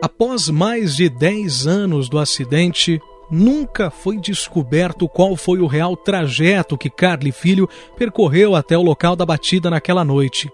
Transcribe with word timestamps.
Após 0.00 0.48
mais 0.48 0.96
de 0.96 1.08
10 1.08 1.66
anos 1.66 2.08
do 2.08 2.18
acidente, 2.18 3.00
nunca 3.30 3.90
foi 3.90 4.16
descoberto 4.16 5.08
qual 5.08 5.36
foi 5.36 5.60
o 5.60 5.66
real 5.66 5.96
trajeto 5.96 6.78
que 6.78 6.88
Carly 6.88 7.32
Filho 7.32 7.68
percorreu 7.96 8.54
até 8.54 8.78
o 8.78 8.82
local 8.82 9.14
da 9.14 9.26
batida 9.26 9.68
naquela 9.68 10.04
noite. 10.04 10.50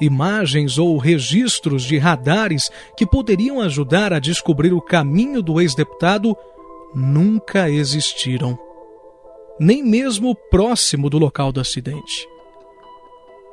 Imagens 0.00 0.78
ou 0.78 0.96
registros 0.96 1.82
de 1.82 1.98
radares 1.98 2.70
que 2.96 3.06
poderiam 3.06 3.60
ajudar 3.60 4.12
a 4.12 4.18
descobrir 4.18 4.72
o 4.72 4.80
caminho 4.80 5.42
do 5.42 5.60
ex-deputado 5.60 6.36
nunca 6.94 7.68
existiram. 7.68 8.58
Nem 9.58 9.82
mesmo 9.82 10.34
próximo 10.34 11.10
do 11.10 11.18
local 11.18 11.50
do 11.50 11.60
acidente. 11.60 12.28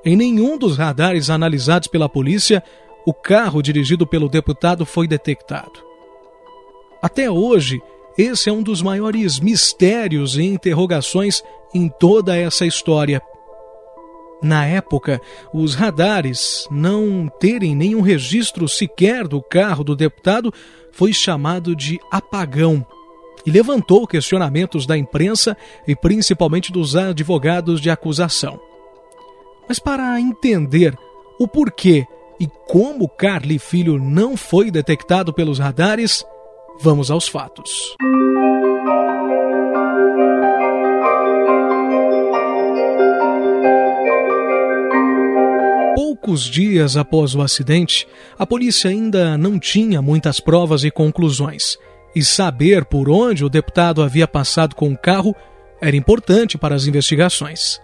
Em 0.04 0.16
nenhum 0.16 0.58
dos 0.58 0.78
radares 0.78 1.32
analisados 1.32 1.88
pela 1.88 2.08
polícia 2.08 2.64
o 3.06 3.14
carro 3.14 3.62
dirigido 3.62 4.06
pelo 4.06 4.28
deputado 4.28 4.86
foi 4.86 5.08
detectado. 5.08 5.84
Até 7.02 7.30
hoje, 7.30 7.80
esse 8.18 8.50
é 8.50 8.54
um 8.54 8.64
dos 8.64 8.82
maiores 8.82 9.40
mistérios 9.40 10.38
e 10.38 10.44
interrogações 10.44 11.44
em 11.74 11.88
toda 11.88 12.36
essa 12.36 12.66
história. 12.66 13.22
Na 14.46 14.64
época, 14.64 15.20
os 15.52 15.74
radares 15.74 16.68
não 16.70 17.28
terem 17.40 17.76
nenhum 17.76 18.02
registro 18.02 18.70
sequer 18.70 19.28
do 19.28 19.42
carro 19.42 19.84
do 19.84 19.96
deputado 19.96 20.54
foi 20.92 21.12
chamado 21.12 21.76
de 21.76 22.00
apagão 22.12 22.86
e 23.44 23.50
levantou 23.50 24.06
questionamentos 24.06 24.86
da 24.86 24.96
imprensa 24.96 25.58
e 25.88 25.96
principalmente 25.96 26.72
dos 26.72 26.96
advogados 26.96 27.82
de 27.82 27.90
acusação. 27.90 28.60
Mas 29.68 29.80
para 29.80 30.22
entender 30.22 30.96
o 31.40 31.48
porquê 31.48 32.06
e 32.40 32.46
como 32.68 33.10
Carly 33.10 33.58
Filho 33.58 33.98
não 33.98 34.38
foi 34.38 34.70
detectado 34.70 35.34
pelos 35.34 35.58
radares, 35.58 36.24
vamos 36.80 37.10
aos 37.10 37.28
fatos. 37.28 37.96
Poucos 46.26 46.46
dias 46.46 46.98
após 46.98 47.36
o 47.36 47.42
acidente, 47.44 48.08
a 48.36 48.48
polícia 48.48 48.90
ainda 48.90 49.38
não 49.38 49.60
tinha 49.60 50.02
muitas 50.02 50.40
provas 50.40 50.84
e 50.84 50.90
conclusões, 50.90 51.78
e 52.16 52.24
saber 52.24 52.84
por 52.84 53.12
onde 53.12 53.46
o 53.46 53.50
deputado 53.50 54.02
havia 54.02 54.28
passado 54.28 54.74
com 54.74 54.92
o 54.92 54.98
carro 54.98 55.36
era 55.80 55.96
importante 55.96 56.58
para 56.58 56.74
as 56.74 56.88
investigações. 56.88 57.80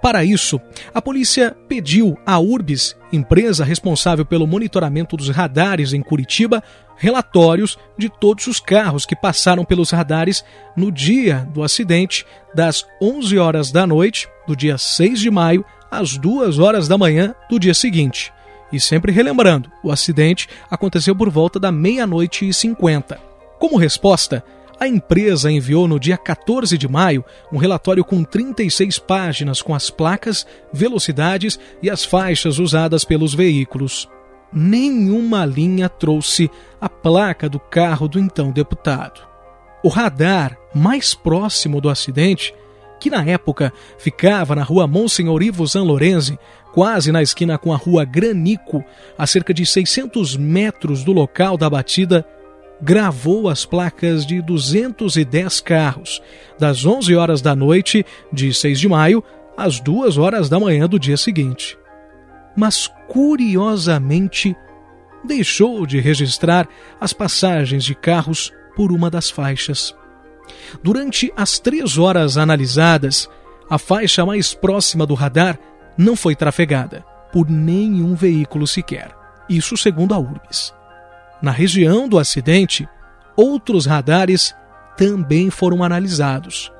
Para 0.00 0.24
isso, 0.24 0.58
a 0.94 1.02
polícia 1.02 1.54
pediu 1.68 2.16
à 2.24 2.38
Urbis, 2.38 2.96
empresa 3.12 3.62
responsável 3.62 4.24
pelo 4.24 4.46
monitoramento 4.46 5.14
dos 5.14 5.28
radares 5.28 5.92
em 5.92 6.00
Curitiba, 6.00 6.64
relatórios 6.96 7.78
de 7.98 8.08
todos 8.08 8.46
os 8.46 8.58
carros 8.58 9.04
que 9.04 9.14
passaram 9.14 9.66
pelos 9.66 9.90
radares 9.90 10.42
no 10.74 10.90
dia 10.90 11.46
do 11.52 11.62
acidente, 11.62 12.24
das 12.54 12.86
11 13.02 13.36
horas 13.36 13.70
da 13.70 13.86
noite 13.86 14.30
do 14.46 14.56
dia 14.56 14.78
6 14.78 15.20
de 15.20 15.30
maio 15.30 15.62
às 15.92 16.16
2 16.16 16.58
horas 16.58 16.88
da 16.88 16.96
manhã 16.96 17.34
do 17.50 17.60
dia 17.60 17.74
seguinte. 17.74 18.32
E 18.72 18.80
sempre 18.80 19.12
relembrando, 19.12 19.70
o 19.84 19.92
acidente 19.92 20.48
aconteceu 20.70 21.14
por 21.14 21.28
volta 21.28 21.60
da 21.60 21.70
meia-noite 21.70 22.48
e 22.48 22.54
50. 22.54 23.20
Como 23.58 23.76
resposta, 23.76 24.42
a 24.80 24.88
empresa 24.88 25.52
enviou 25.52 25.86
no 25.86 26.00
dia 26.00 26.16
14 26.16 26.78
de 26.78 26.88
maio 26.88 27.22
um 27.52 27.58
relatório 27.58 28.02
com 28.02 28.24
36 28.24 28.98
páginas 28.98 29.60
com 29.60 29.74
as 29.74 29.90
placas, 29.90 30.46
velocidades 30.72 31.60
e 31.82 31.90
as 31.90 32.02
faixas 32.02 32.58
usadas 32.58 33.04
pelos 33.04 33.34
veículos. 33.34 34.08
Nenhuma 34.50 35.44
linha 35.44 35.88
trouxe 35.88 36.50
a 36.80 36.88
placa 36.88 37.48
do 37.48 37.60
carro 37.60 38.08
do 38.08 38.18
então 38.18 38.50
deputado. 38.50 39.20
O 39.84 39.88
radar 39.88 40.56
mais 40.74 41.14
próximo 41.14 41.80
do 41.80 41.90
acidente, 41.90 42.54
que 43.02 43.10
na 43.10 43.24
época 43.24 43.72
ficava 43.98 44.54
na 44.54 44.62
rua 44.62 44.86
Monsenhor 44.86 45.42
Ivo 45.42 45.66
San 45.66 45.82
Lorenzi, 45.82 46.38
quase 46.72 47.10
na 47.10 47.20
esquina 47.20 47.58
com 47.58 47.72
a 47.72 47.76
rua 47.76 48.04
Granico, 48.04 48.84
a 49.18 49.26
cerca 49.26 49.52
de 49.52 49.66
600 49.66 50.36
metros 50.36 51.02
do 51.02 51.10
local 51.10 51.56
da 51.56 51.68
batida, 51.68 52.24
gravou 52.80 53.48
as 53.48 53.66
placas 53.66 54.24
de 54.24 54.40
210 54.40 55.60
carros, 55.62 56.22
das 56.60 56.86
11 56.86 57.16
horas 57.16 57.42
da 57.42 57.56
noite 57.56 58.06
de 58.32 58.54
6 58.54 58.78
de 58.78 58.88
maio 58.88 59.24
às 59.56 59.80
2 59.80 60.16
horas 60.16 60.48
da 60.48 60.60
manhã 60.60 60.88
do 60.88 60.96
dia 60.96 61.16
seguinte. 61.16 61.76
Mas, 62.56 62.88
curiosamente, 63.08 64.54
deixou 65.24 65.84
de 65.84 65.98
registrar 65.98 66.68
as 67.00 67.12
passagens 67.12 67.82
de 67.82 67.96
carros 67.96 68.52
por 68.76 68.92
uma 68.92 69.10
das 69.10 69.28
faixas. 69.28 69.92
Durante 70.82 71.32
as 71.36 71.58
três 71.58 71.98
horas 71.98 72.36
analisadas, 72.36 73.28
a 73.68 73.78
faixa 73.78 74.24
mais 74.26 74.54
próxima 74.54 75.06
do 75.06 75.14
radar 75.14 75.58
não 75.96 76.16
foi 76.16 76.34
trafegada 76.34 77.04
por 77.32 77.48
nenhum 77.48 78.14
veículo 78.14 78.66
sequer. 78.66 79.10
Isso 79.48 79.76
segundo 79.76 80.14
a 80.14 80.18
URBS. 80.18 80.74
Na 81.40 81.50
região 81.50 82.08
do 82.08 82.18
acidente, 82.18 82.88
outros 83.36 83.86
radares 83.86 84.54
também 84.96 85.50
foram 85.50 85.82
analisados. 85.82 86.72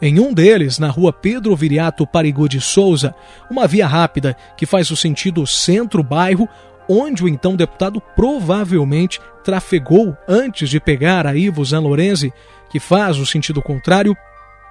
Em 0.00 0.20
um 0.20 0.32
deles, 0.32 0.78
na 0.78 0.88
rua 0.88 1.12
Pedro 1.12 1.54
Viriato 1.56 2.06
Parigo 2.06 2.48
de 2.48 2.60
Souza, 2.60 3.14
uma 3.50 3.66
via 3.66 3.86
rápida 3.86 4.36
que 4.56 4.64
faz 4.64 4.90
o 4.90 4.96
sentido 4.96 5.46
centro-bairro, 5.46 6.48
onde 6.88 7.24
o 7.24 7.28
então 7.28 7.56
deputado 7.56 8.00
provavelmente 8.14 9.20
trafegou 9.42 10.16
antes 10.26 10.70
de 10.70 10.78
pegar 10.78 11.26
a 11.26 11.34
Ivo 11.34 11.64
Zanlorenzi, 11.64 12.32
que 12.70 12.80
faz 12.80 13.18
o 13.18 13.26
sentido 13.26 13.62
contrário, 13.62 14.16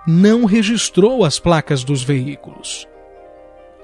não 0.07 0.45
registrou 0.45 1.25
as 1.25 1.39
placas 1.39 1.83
dos 1.83 2.03
veículos. 2.03 2.87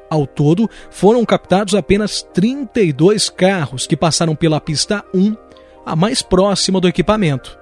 Ao 0.10 0.28
todo, 0.28 0.70
foram 0.90 1.26
captados 1.26 1.74
apenas 1.74 2.22
32 2.34 3.30
carros 3.30 3.88
que 3.88 3.98
passaram 3.98 4.36
pela 4.36 4.62
pista 4.62 5.04
1, 5.14 5.36
a 5.86 5.96
mais 5.96 6.22
próxima 6.22 6.80
do 6.80 6.88
equipamento. 6.88 7.58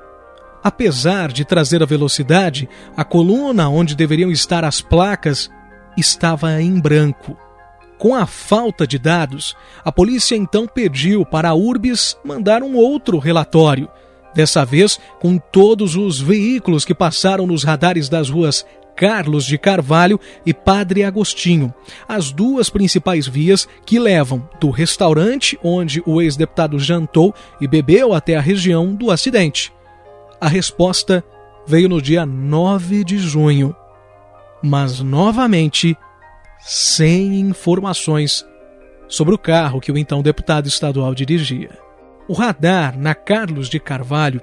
Apesar 0.63 1.31
de 1.31 1.43
trazer 1.43 1.81
a 1.81 1.85
velocidade, 1.87 2.69
a 2.95 3.03
coluna 3.03 3.67
onde 3.69 3.95
deveriam 3.95 4.29
estar 4.29 4.63
as 4.63 4.79
placas 4.79 5.49
estava 5.97 6.61
em 6.61 6.79
branco. 6.79 7.37
Com 7.97 8.15
a 8.15 8.25
falta 8.25 8.85
de 8.85 8.99
dados, 8.99 9.55
a 9.83 9.91
polícia 9.91 10.35
então 10.35 10.67
pediu 10.67 11.25
para 11.25 11.49
a 11.49 11.55
Urbis 11.55 12.17
mandar 12.23 12.63
um 12.63 12.75
outro 12.75 13.17
relatório, 13.17 13.89
dessa 14.33 14.65
vez 14.65 14.99
com 15.19 15.37
todos 15.37 15.95
os 15.95 16.19
veículos 16.19 16.85
que 16.85 16.93
passaram 16.93 17.45
nos 17.45 17.63
radares 17.63 18.09
das 18.09 18.29
ruas 18.29 18.65
Carlos 18.95 19.45
de 19.45 19.57
Carvalho 19.57 20.19
e 20.45 20.53
Padre 20.53 21.03
Agostinho, 21.03 21.73
as 22.07 22.31
duas 22.31 22.69
principais 22.69 23.27
vias 23.27 23.67
que 23.85 23.97
levam 23.97 24.47
do 24.59 24.69
restaurante 24.69 25.57
onde 25.63 26.03
o 26.05 26.21
ex-deputado 26.21 26.77
jantou 26.77 27.33
e 27.59 27.67
bebeu 27.67 28.13
até 28.13 28.35
a 28.35 28.41
região 28.41 28.93
do 28.93 29.09
acidente. 29.09 29.73
A 30.39 30.47
resposta 30.47 31.23
veio 31.65 31.89
no 31.89 32.01
dia 32.01 32.25
9 32.25 33.03
de 33.03 33.17
junho, 33.17 33.75
mas 34.61 34.99
novamente 34.99 35.97
sem 36.59 37.39
informações 37.39 38.45
sobre 39.07 39.33
o 39.33 39.37
carro 39.37 39.81
que 39.81 39.91
o 39.91 39.97
então 39.97 40.21
deputado 40.21 40.67
estadual 40.67 41.15
dirigia. 41.15 41.71
O 42.31 42.33
radar 42.33 42.97
na 42.97 43.13
Carlos 43.13 43.67
de 43.67 43.77
Carvalho, 43.77 44.41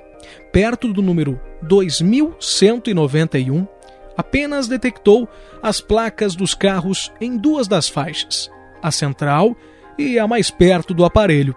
perto 0.52 0.92
do 0.92 1.00
número 1.00 1.40
2191, 1.62 3.66
apenas 4.14 4.68
detectou 4.68 5.26
as 5.62 5.80
placas 5.80 6.36
dos 6.36 6.52
carros 6.52 7.10
em 7.18 7.38
duas 7.38 7.66
das 7.66 7.88
faixas, 7.88 8.50
a 8.82 8.90
central 8.90 9.56
e 9.98 10.18
a 10.18 10.28
mais 10.28 10.50
perto 10.50 10.92
do 10.92 11.02
aparelho. 11.02 11.56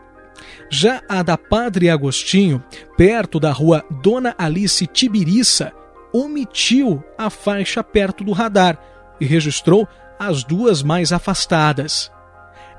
Já 0.70 1.02
a 1.10 1.22
da 1.22 1.38
Padre 1.38 1.90
Agostinho, 1.90 2.64
perto 2.96 3.38
da 3.38 3.52
rua 3.52 3.84
Dona 4.02 4.34
Alice 4.38 4.88
Tibiriça, 4.88 5.74
omitiu 6.14 7.04
a 7.18 7.30
faixa 7.30 7.84
perto 7.84 8.24
do 8.24 8.32
radar 8.32 8.80
e 9.20 9.26
registrou 9.26 9.86
as 10.18 10.46
duas 10.46 10.82
mais 10.82 11.12
afastadas. 11.12 12.10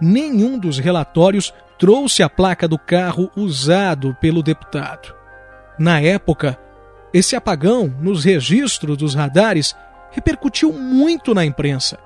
Nenhum 0.01 0.59
dos 0.59 0.79
relatórios 0.79 1.53
trouxe 1.83 2.23
a 2.23 2.31
placa 2.31 2.69
do 2.69 2.79
carro 2.79 3.29
usado 3.35 4.17
pelo 4.21 4.41
deputado. 4.41 5.13
Na 5.77 6.01
época, 6.01 6.57
esse 7.13 7.35
apagão 7.35 7.93
nos 8.01 8.23
registros 8.23 8.97
dos 8.97 9.17
radares 9.17 9.75
repercutiu 10.13 10.73
muito 10.73 11.35
na 11.35 11.45
imprensa. 11.45 11.99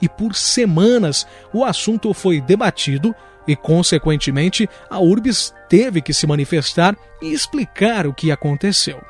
E 0.00 0.08
por 0.08 0.36
semanas 0.36 1.26
o 1.52 1.64
assunto 1.64 2.14
foi 2.14 2.40
debatido 2.40 3.12
e, 3.44 3.56
consequentemente, 3.56 4.70
a 4.88 5.00
URBS 5.00 5.52
teve 5.68 6.00
que 6.00 6.14
se 6.14 6.24
manifestar 6.24 6.96
e 7.20 7.32
explicar 7.32 8.06
o 8.06 8.14
que 8.14 8.30
aconteceu. 8.30 9.02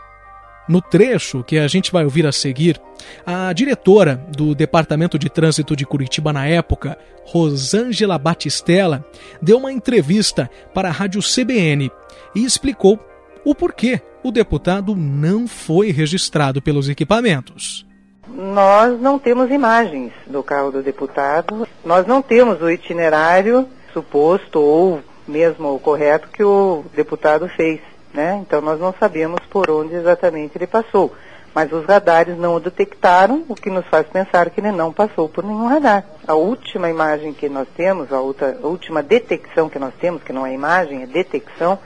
No 0.69 0.83
trecho 0.83 1.43
que 1.43 1.59
a 1.59 1.67
gente 1.67 1.91
vai 1.91 2.05
ouvir 2.05 2.27
a 2.27 2.33
seguir, 2.33 2.79
a 3.25 3.51
diretora 3.55 4.17
do 4.37 4.55
Departamento 4.55 5.19
de 5.19 5.31
Trânsito 5.31 5.75
de 5.75 5.87
Curitiba 5.87 6.31
na 6.31 6.47
época, 6.47 6.99
Rosângela 7.25 8.19
Batistella, 8.19 9.03
deu 9.41 9.57
uma 9.57 9.73
entrevista 9.73 10.51
para 10.75 10.89
a 10.89 10.93
rádio 10.93 11.23
CBN 11.23 11.91
e 12.35 12.45
explicou 12.45 13.01
o 13.45 13.55
porquê 13.55 14.03
o 14.23 14.31
deputado 14.31 14.95
não 14.95 15.49
foi 15.49 15.91
registrado 15.91 16.61
pelos 16.61 16.89
equipamentos. 16.89 17.87
Nós 18.29 19.01
não 19.01 19.19
temos 19.19 19.51
imagens 19.51 20.13
do 20.27 20.43
carro 20.43 20.71
do 20.71 20.83
deputado, 20.83 21.67
nós 21.83 22.07
não 22.07 22.21
temos 22.21 22.61
o 22.61 22.69
itinerário 22.69 23.67
suposto 23.93 24.61
ou 24.61 25.01
mesmo 25.27 25.75
o 25.75 25.81
correto 25.81 26.29
que 26.29 26.43
o 26.43 26.85
deputado 26.95 27.49
fez 27.49 27.81
né? 28.13 28.43
Então 28.43 28.61
nós 28.61 28.81
não 28.81 28.95
sabemos 28.99 29.41
por 29.51 29.71
onde 29.71 29.95
exatamente 29.95 30.57
ele 30.57 30.67
passou. 30.67 31.15
Mas 31.55 31.73
os 31.73 31.85
radares 31.87 32.39
não 32.39 32.55
o 32.55 32.61
detectaram, 32.61 33.45
o 33.49 33.55
que 33.55 33.71
nos 33.71 33.87
faz 33.87 34.07
pensar 34.07 34.51
que 34.51 34.61
ele 34.61 34.71
não 34.71 34.93
passou 34.93 35.29
por 35.29 35.43
nenhum 35.43 35.67
radar. 35.67 36.05
A 36.27 36.35
última 36.35 36.91
imagem 36.91 37.33
que 37.33 37.49
nós 37.49 37.67
temos, 37.77 38.13
a, 38.13 38.21
outra, 38.21 38.59
a 38.63 38.67
última 38.67 39.03
detecção 39.03 39.69
que 39.69 39.79
nós 39.79 39.95
temos, 39.99 40.23
que 40.23 40.33
não 40.33 40.47
é 40.47 40.53
imagem, 40.53 41.03
é 41.03 41.07
detecção, 41.07 41.79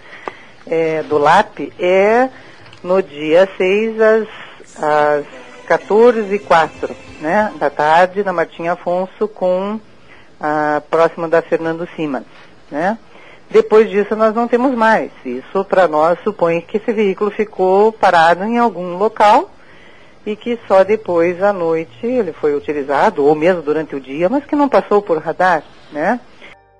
é, 0.66 1.02
do 1.04 1.16
LAP, 1.16 1.72
é 1.78 2.28
no 2.82 3.02
dia 3.02 3.48
6 3.56 4.00
às, 4.00 4.28
às 4.82 5.26
14 5.66 6.34
e 6.34 6.38
04 6.38 6.94
né, 7.20 7.52
da 7.58 7.70
tarde, 7.70 8.24
na 8.24 8.32
Martinha 8.32 8.72
Afonso, 8.72 9.28
com 9.28 9.80
a 10.40 10.82
próxima 10.90 11.28
da 11.28 11.40
Fernando 11.40 11.88
Simas, 11.94 12.24
né? 12.70 12.98
Depois 13.52 13.90
disso 13.90 14.16
nós 14.16 14.34
não 14.34 14.48
temos 14.48 14.74
mais. 14.74 15.10
Isso 15.26 15.62
para 15.64 15.86
nós 15.86 16.18
supõe 16.24 16.62
que 16.62 16.78
esse 16.78 16.90
veículo 16.90 17.30
ficou 17.30 17.92
parado 17.92 18.44
em 18.44 18.56
algum 18.56 18.96
local 18.96 19.50
e 20.24 20.34
que 20.34 20.58
só 20.66 20.82
depois 20.82 21.42
à 21.42 21.52
noite 21.52 22.06
ele 22.06 22.32
foi 22.32 22.54
utilizado, 22.56 23.22
ou 23.22 23.34
mesmo 23.34 23.60
durante 23.60 23.94
o 23.94 24.00
dia, 24.00 24.28
mas 24.28 24.46
que 24.46 24.56
não 24.56 24.70
passou 24.70 25.02
por 25.02 25.18
radar, 25.18 25.62
né? 25.92 26.18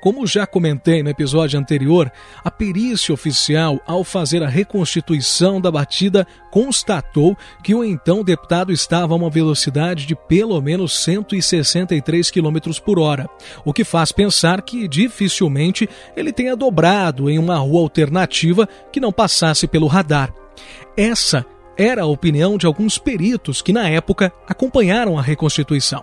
Como 0.02 0.26
já 0.26 0.44
comentei 0.48 1.00
no 1.00 1.10
episódio 1.10 1.56
anterior, 1.56 2.10
a 2.42 2.50
perícia 2.50 3.14
oficial, 3.14 3.80
ao 3.86 4.02
fazer 4.02 4.42
a 4.42 4.48
reconstituição 4.48 5.60
da 5.60 5.70
batida, 5.70 6.26
constatou 6.50 7.38
que 7.62 7.72
o 7.72 7.84
então 7.84 8.24
deputado 8.24 8.72
estava 8.72 9.14
a 9.14 9.16
uma 9.16 9.30
velocidade 9.30 10.04
de 10.04 10.16
pelo 10.16 10.60
menos 10.60 10.98
163 11.04 12.32
km 12.32 12.58
por 12.84 12.98
hora, 12.98 13.30
o 13.64 13.72
que 13.72 13.84
faz 13.84 14.10
pensar 14.10 14.62
que 14.62 14.88
dificilmente 14.88 15.88
ele 16.16 16.32
tenha 16.32 16.56
dobrado 16.56 17.30
em 17.30 17.38
uma 17.38 17.58
rua 17.58 17.82
alternativa 17.82 18.68
que 18.92 18.98
não 18.98 19.12
passasse 19.12 19.68
pelo 19.68 19.86
radar. 19.86 20.34
Essa 20.96 21.46
era 21.78 22.02
a 22.02 22.06
opinião 22.06 22.58
de 22.58 22.66
alguns 22.66 22.98
peritos 22.98 23.62
que, 23.62 23.72
na 23.72 23.88
época, 23.88 24.32
acompanharam 24.48 25.16
a 25.16 25.22
reconstituição. 25.22 26.02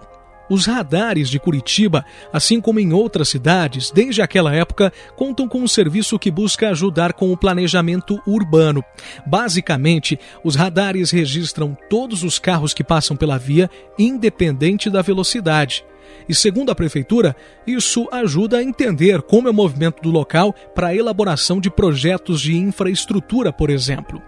Os 0.50 0.66
radares 0.66 1.30
de 1.30 1.40
Curitiba, 1.40 2.04
assim 2.34 2.60
como 2.60 2.80
em 2.80 2.92
outras 2.92 3.30
cidades, 3.30 3.92
desde 3.92 4.22
aquela 4.22 4.54
época, 4.54 4.92
contam 5.16 5.48
com 5.48 5.62
um 5.62 5.68
serviço 5.68 6.18
que 6.18 6.32
busca 6.32 6.70
ajudar 6.70 7.14
com 7.14 7.32
o 7.32 7.38
planejamento 7.38 8.20
urbano. 8.26 8.84
Basicamente, 9.26 10.20
os 10.44 10.56
radares 10.56 11.12
registram 11.12 11.78
todos 11.90 12.24
os 12.24 12.40
carros 12.40 12.74
que 12.74 12.84
passam 12.84 13.16
pela 13.16 13.38
via, 13.38 13.70
independente 13.98 14.90
da 14.90 15.02
velocidade. 15.02 15.86
E 16.28 16.34
segundo 16.34 16.72
a 16.72 16.76
prefeitura, 16.76 17.36
isso 17.66 18.08
ajuda 18.12 18.58
a 18.58 18.64
entender 18.64 19.22
como 19.22 19.48
é 19.48 19.52
o 19.52 19.54
movimento 19.54 20.02
do 20.02 20.10
local 20.10 20.54
para 20.74 20.88
a 20.88 20.96
elaboração 20.96 21.60
de 21.60 21.70
projetos 21.70 22.42
de 22.42 22.56
infraestrutura, 22.56 23.54
por 23.54 23.70
exemplo. 23.70 24.22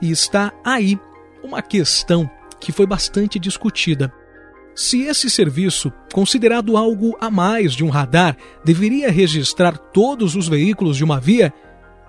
E 0.00 0.10
está 0.10 0.52
aí 0.64 0.98
uma 1.42 1.62
questão 1.62 2.28
que 2.60 2.72
foi 2.72 2.86
bastante 2.86 3.38
discutida. 3.38 4.12
Se 4.76 5.06
esse 5.06 5.30
serviço, 5.30 5.90
considerado 6.12 6.76
algo 6.76 7.16
a 7.18 7.30
mais 7.30 7.72
de 7.72 7.82
um 7.82 7.88
radar, 7.88 8.36
deveria 8.62 9.10
registrar 9.10 9.78
todos 9.78 10.36
os 10.36 10.48
veículos 10.48 10.98
de 10.98 11.02
uma 11.02 11.18
via, 11.18 11.50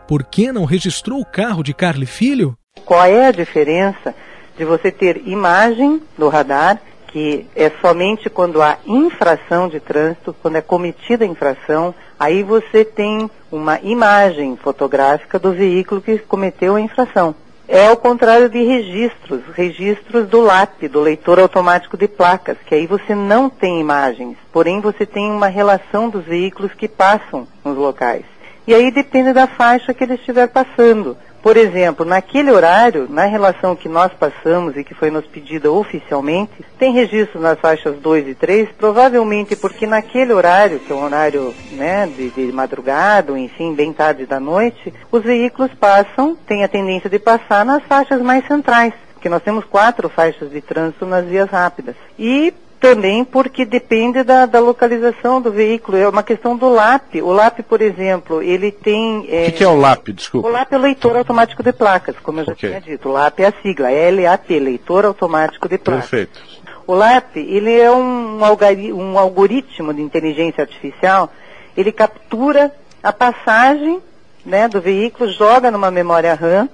por 0.06 0.26
que 0.26 0.52
não 0.52 0.66
registrou 0.66 1.22
o 1.22 1.26
carro 1.26 1.64
de 1.64 1.74
Carly 1.74 2.06
Filho? 2.06 2.58
Qual 2.84 3.06
é 3.06 3.28
a 3.28 3.32
diferença 3.32 4.14
de 4.58 4.66
você 4.66 4.92
ter 4.92 5.26
imagem 5.26 6.02
do 6.18 6.28
radar, 6.28 6.82
que 7.08 7.46
é 7.56 7.72
somente 7.80 8.30
quando 8.30 8.62
há 8.62 8.78
infração 8.86 9.70
de 9.70 9.80
trânsito, 9.80 10.36
quando 10.42 10.58
é 10.58 10.62
cometida 10.62 11.24
a 11.24 11.28
infração, 11.28 11.96
aí 12.20 12.44
você 12.44 12.84
tem 12.84 13.32
uma 13.50 13.80
imagem 13.80 14.58
fotográfica 14.58 15.40
do 15.40 15.54
veículo 15.54 16.02
que 16.02 16.18
cometeu 16.18 16.76
a 16.76 16.82
infração. 16.82 17.34
É 17.70 17.88
ao 17.88 17.98
contrário 17.98 18.50
de 18.50 18.64
registros, 18.64 19.42
registros 19.54 20.26
do 20.30 20.40
LAP, 20.40 20.84
do 20.84 21.02
leitor 21.02 21.38
automático 21.38 21.98
de 21.98 22.08
placas, 22.08 22.58
que 22.66 22.74
aí 22.74 22.88
você 22.88 23.14
não 23.14 23.50
tem 23.50 23.82
imagens, 23.82 24.38
porém 24.54 24.80
você 24.80 25.06
tem 25.06 25.30
uma 25.30 25.48
relação 25.48 26.10
dos 26.10 26.24
veículos 26.24 26.74
que 26.74 26.88
passam 26.88 27.46
nos 27.66 27.78
locais. 27.78 28.24
E 28.66 28.74
aí 28.74 28.90
depende 28.90 29.34
da 29.34 29.48
faixa 29.48 29.94
que 29.94 30.04
ele 30.04 30.14
estiver 30.14 30.48
passando. 30.48 31.18
Por 31.42 31.56
exemplo, 31.56 32.06
naquele 32.06 32.52
horário, 32.52 33.08
na 33.10 33.26
relação 33.26 33.76
que 33.76 33.88
nós 33.88 34.12
passamos 34.14 34.76
e 34.76 34.84
que 34.84 34.94
foi 34.94 35.10
nos 35.10 35.26
pedida 35.26 35.72
oficialmente, 35.72 36.66
tem 36.78 36.94
registro 36.94 37.40
nas 37.40 37.60
faixas 37.60 37.98
2 37.98 38.28
e 38.28 38.36
3, 38.36 38.70
provavelmente 38.78 39.56
porque 39.56 39.88
naquele 39.88 40.34
horário, 40.34 40.80
que 40.80 40.92
é 40.92 40.96
um 40.96 41.04
horário 41.04 41.54
né, 41.72 42.08
de, 42.08 42.30
de 42.30 42.52
madrugada, 42.52 43.32
ou 43.32 43.38
enfim, 43.38 43.74
bem 43.74 43.94
tarde 43.94 44.26
da 44.26 44.40
noite, 44.40 44.94
os 45.12 45.24
veículos 45.24 45.72
passam, 45.74 46.36
têm 46.48 46.64
a 46.64 46.68
tendência 46.68 47.10
de 47.10 47.20
passar 47.20 47.66
nas 47.66 47.84
faixas 47.84 48.22
mais 48.22 48.46
centrais 48.46 48.94
porque 49.18 49.30
nós 49.30 49.42
temos 49.42 49.66
quatro 49.66 50.08
faixas 50.10 50.52
de 50.52 50.62
trânsito 50.62 51.04
nas 51.04 51.26
vias 51.26 51.50
rápidas. 51.50 51.96
E 52.20 52.54
também 52.80 53.24
porque 53.26 53.66
depende 53.66 54.24
da, 54.24 54.46
da, 54.46 54.60
localização 54.60 55.42
do 55.42 55.52
veículo. 55.52 55.98
É 55.98 56.08
uma 56.08 56.24
questão 56.24 56.56
do 56.56 56.70
LAP. 56.70 57.16
O 57.22 57.32
LAP, 57.32 57.60
por 57.62 57.82
exemplo, 57.82 58.42
ele 58.42 58.72
tem. 58.72 59.28
É, 59.30 59.44
o 59.44 59.46
que, 59.46 59.52
que, 59.54 59.64
é 59.64 59.68
o 59.68 59.76
LAP? 59.76 60.10
Desculpa. 60.10 60.48
O 60.48 60.52
LAP 60.52 60.72
é 60.72 60.78
o 60.78 60.82
leitor 60.82 61.18
automático 61.18 61.64
de 61.64 61.74
placas, 61.74 62.16
como 62.22 62.40
eu 62.40 62.46
já 62.46 62.54
okay. 62.54 62.70
tinha 62.70 62.82
dito. 62.82 63.10
O 63.10 63.12
LAP 63.12 63.40
é 63.40 63.48
a 63.48 63.54
sigla, 63.62 63.92
é 63.92 64.12
LAP, 64.12 64.50
leitor 64.52 65.06
automático 65.06 65.68
de 65.68 65.78
placas. 65.78 66.10
Perfeito. 66.10 66.40
O 66.86 66.94
LAP, 66.94 67.38
ele 67.38 67.78
é 67.78 67.92
um, 67.92 68.40
um 68.40 69.20
algoritmo 69.20 69.94
de 69.94 70.02
inteligência 70.02 70.62
artificial. 70.62 71.32
Ele 71.76 71.92
captura 71.92 72.72
a 73.04 73.12
passagem 73.12 74.02
né, 74.46 74.68
do 74.68 74.80
veículo, 74.80 75.30
joga 75.32 75.70
numa 75.70 75.92
memória 75.92 76.34
RAM 76.34 76.70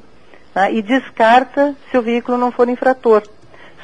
tá, 0.54 0.70
e 0.70 0.82
descarta 0.82 1.76
se 1.90 1.98
o 1.98 2.02
veículo 2.02 2.38
não 2.38 2.52
for 2.52 2.70
infrator. 2.70 3.24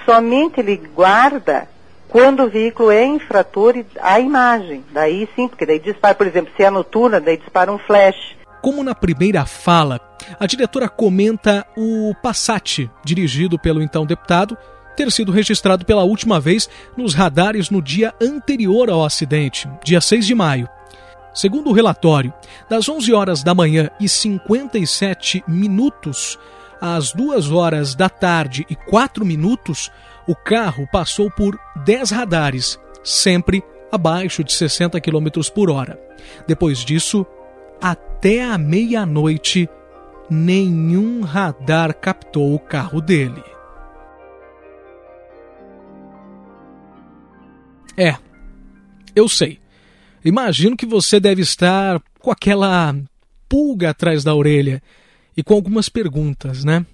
Somente 0.06 0.60
ele 0.60 0.78
guarda 0.78 1.68
quando 2.10 2.44
o 2.44 2.50
veículo 2.50 2.92
é 2.92 3.06
infrator, 3.06 3.76
a 4.02 4.20
imagem. 4.20 4.84
Daí 4.92 5.30
sim, 5.36 5.48
porque 5.48 5.66
daí 5.66 5.80
dispara, 5.80 6.16
por 6.16 6.28
exemplo, 6.28 6.52
se 6.58 6.64
é 6.64 6.70
noturna, 6.70 7.22
daí 7.22 7.38
dispara 7.38 7.72
um 7.72 7.78
flash. 7.78 8.36
Como 8.62 8.84
na 8.84 8.94
primeira 8.94 9.46
fala, 9.46 10.02
a 10.38 10.46
diretora 10.46 10.90
comenta 10.90 11.66
o 11.78 12.14
Passat, 12.22 12.90
dirigido 13.06 13.58
pelo 13.58 13.82
então 13.82 14.06
deputado, 14.06 14.58
ter 14.98 15.10
sido 15.12 15.32
registrado 15.32 15.86
pela 15.86 16.04
última 16.04 16.42
vez 16.42 16.70
nos 16.98 17.14
radares 17.14 17.70
no 17.70 17.82
dia 17.82 18.14
anterior 18.22 18.90
ao 18.90 19.06
acidente, 19.06 19.70
dia 19.82 20.02
6 20.02 20.26
de 20.26 20.36
maio. 20.36 20.68
Segundo 21.34 21.70
o 21.70 21.74
relatório, 21.74 22.34
das 22.68 22.90
11 22.90 23.14
horas 23.14 23.44
da 23.44 23.54
manhã 23.54 23.90
e 24.00 24.10
57 24.10 25.44
minutos 25.48 26.38
às 26.82 27.14
2 27.14 27.52
horas 27.52 27.96
da 27.96 28.10
tarde 28.10 28.66
e 28.70 28.76
4 28.76 29.24
minutos, 29.24 29.92
o 30.30 30.36
carro 30.36 30.88
passou 30.92 31.32
por 31.32 31.60
10 31.84 32.12
radares, 32.12 32.80
sempre 33.04 33.64
abaixo 33.92 34.44
de 34.44 34.54
60 34.54 35.02
km 35.02 35.28
por 35.52 35.72
hora. 35.72 36.00
Depois 36.48 36.86
disso, 36.86 37.26
até 37.82 38.44
a 38.44 38.56
meia-noite, 38.56 39.68
nenhum 40.30 41.22
radar 41.22 41.96
captou 41.96 42.54
o 42.54 42.60
carro 42.60 43.02
dele. 43.02 43.44
É, 47.98 48.16
eu 49.16 49.28
sei. 49.28 49.60
Imagino 50.24 50.78
que 50.78 50.86
você 50.86 51.20
deve 51.20 51.42
estar 51.42 52.00
com 52.20 52.30
aquela 52.30 52.96
pulga 53.48 53.90
atrás 53.90 54.24
da 54.24 54.36
orelha 54.36 54.80
e 55.36 55.42
com 55.42 55.56
algumas 55.56 55.90
perguntas, 55.90 56.64
né? 56.64 56.86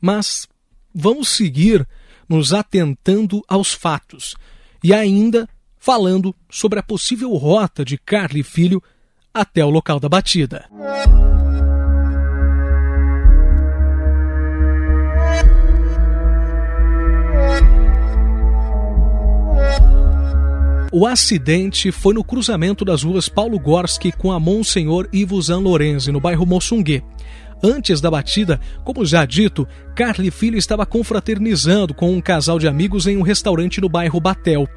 Mas 0.00 0.48
vamos 0.92 1.28
seguir 1.28 1.86
nos 2.28 2.52
atentando 2.52 3.42
aos 3.48 3.72
fatos 3.72 4.34
e 4.82 4.92
ainda 4.92 5.48
falando 5.78 6.34
sobre 6.50 6.78
a 6.78 6.82
possível 6.82 7.32
rota 7.34 7.84
de 7.84 7.96
Carly 7.96 8.42
Filho 8.42 8.82
até 9.32 9.64
o 9.64 9.70
local 9.70 10.00
da 10.00 10.08
batida. 10.08 10.68
O 20.98 21.06
acidente 21.06 21.92
foi 21.92 22.14
no 22.14 22.24
cruzamento 22.24 22.82
das 22.82 23.02
ruas 23.02 23.28
Paulo 23.28 23.58
Gorski 23.58 24.10
com 24.10 24.32
a 24.32 24.40
Monsenhor 24.40 25.06
Ivo 25.12 25.40
Zan 25.42 25.58
Lorenzi, 25.58 26.10
no 26.10 26.20
bairro 26.20 26.46
Moçungue. 26.46 27.04
Antes 27.62 28.00
da 28.00 28.10
batida, 28.10 28.60
como 28.84 29.04
já 29.04 29.24
dito, 29.24 29.66
Carly 29.94 30.30
Filho 30.30 30.58
estava 30.58 30.84
confraternizando 30.84 31.94
com 31.94 32.12
um 32.12 32.20
casal 32.20 32.58
de 32.58 32.68
amigos 32.68 33.06
em 33.06 33.16
um 33.16 33.22
restaurante 33.22 33.80
no 33.80 33.88
bairro 33.88 34.20
Batel. 34.20 34.68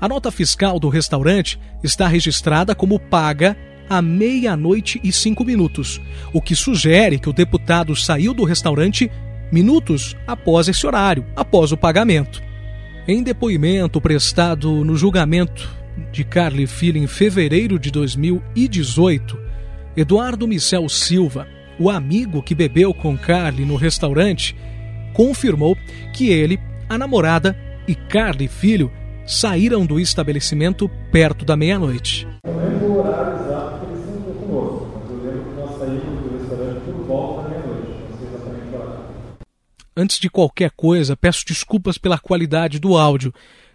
A 0.00 0.08
nota 0.08 0.30
fiscal 0.30 0.80
do 0.80 0.88
restaurante 0.88 1.60
está 1.84 2.08
registrada 2.08 2.74
como 2.74 2.98
paga 2.98 3.56
à 3.88 4.00
meia-noite 4.00 4.98
e 5.04 5.12
cinco 5.12 5.44
minutos, 5.44 6.00
o 6.32 6.40
que 6.40 6.56
sugere 6.56 7.18
que 7.18 7.28
o 7.28 7.32
deputado 7.32 7.94
saiu 7.94 8.32
do 8.32 8.44
restaurante 8.44 9.10
minutos 9.52 10.16
após 10.26 10.68
esse 10.68 10.86
horário, 10.86 11.26
após 11.36 11.72
o 11.72 11.76
pagamento. 11.76 12.42
Em 13.06 13.22
depoimento 13.22 14.00
prestado 14.00 14.84
no 14.84 14.96
julgamento 14.96 15.68
de 16.10 16.24
Carly 16.24 16.66
Filho 16.66 16.96
em 16.96 17.06
fevereiro 17.06 17.78
de 17.78 17.90
2018, 17.90 19.38
Eduardo 19.94 20.48
Michel 20.48 20.88
Silva, 20.88 21.46
o 21.78 21.90
amigo 21.90 22.42
que 22.42 22.54
bebeu 22.54 22.92
com 22.92 23.16
Carly 23.16 23.64
no 23.64 23.76
restaurante, 23.76 24.56
confirmou 25.12 25.76
que 26.14 26.30
ele, 26.30 26.58
a 26.88 26.96
namorada 26.96 27.56
e 27.86 27.94
Carly 27.94 28.48
Filho 28.48 28.90
saíram 29.26 29.86
do 29.86 30.00
estabelecimento 30.00 30.88
perto 31.10 31.44
da 31.44 31.56
meia-noite. 31.56 32.26
Antes 39.94 40.18
de 40.18 40.30
qualquer 40.30 40.70
coisa, 40.70 41.14
peço 41.14 41.44
desculpas 41.46 41.98
pela 41.98 42.18
qualidade 42.18 42.78
do 42.78 42.96
áudio. 42.96 43.32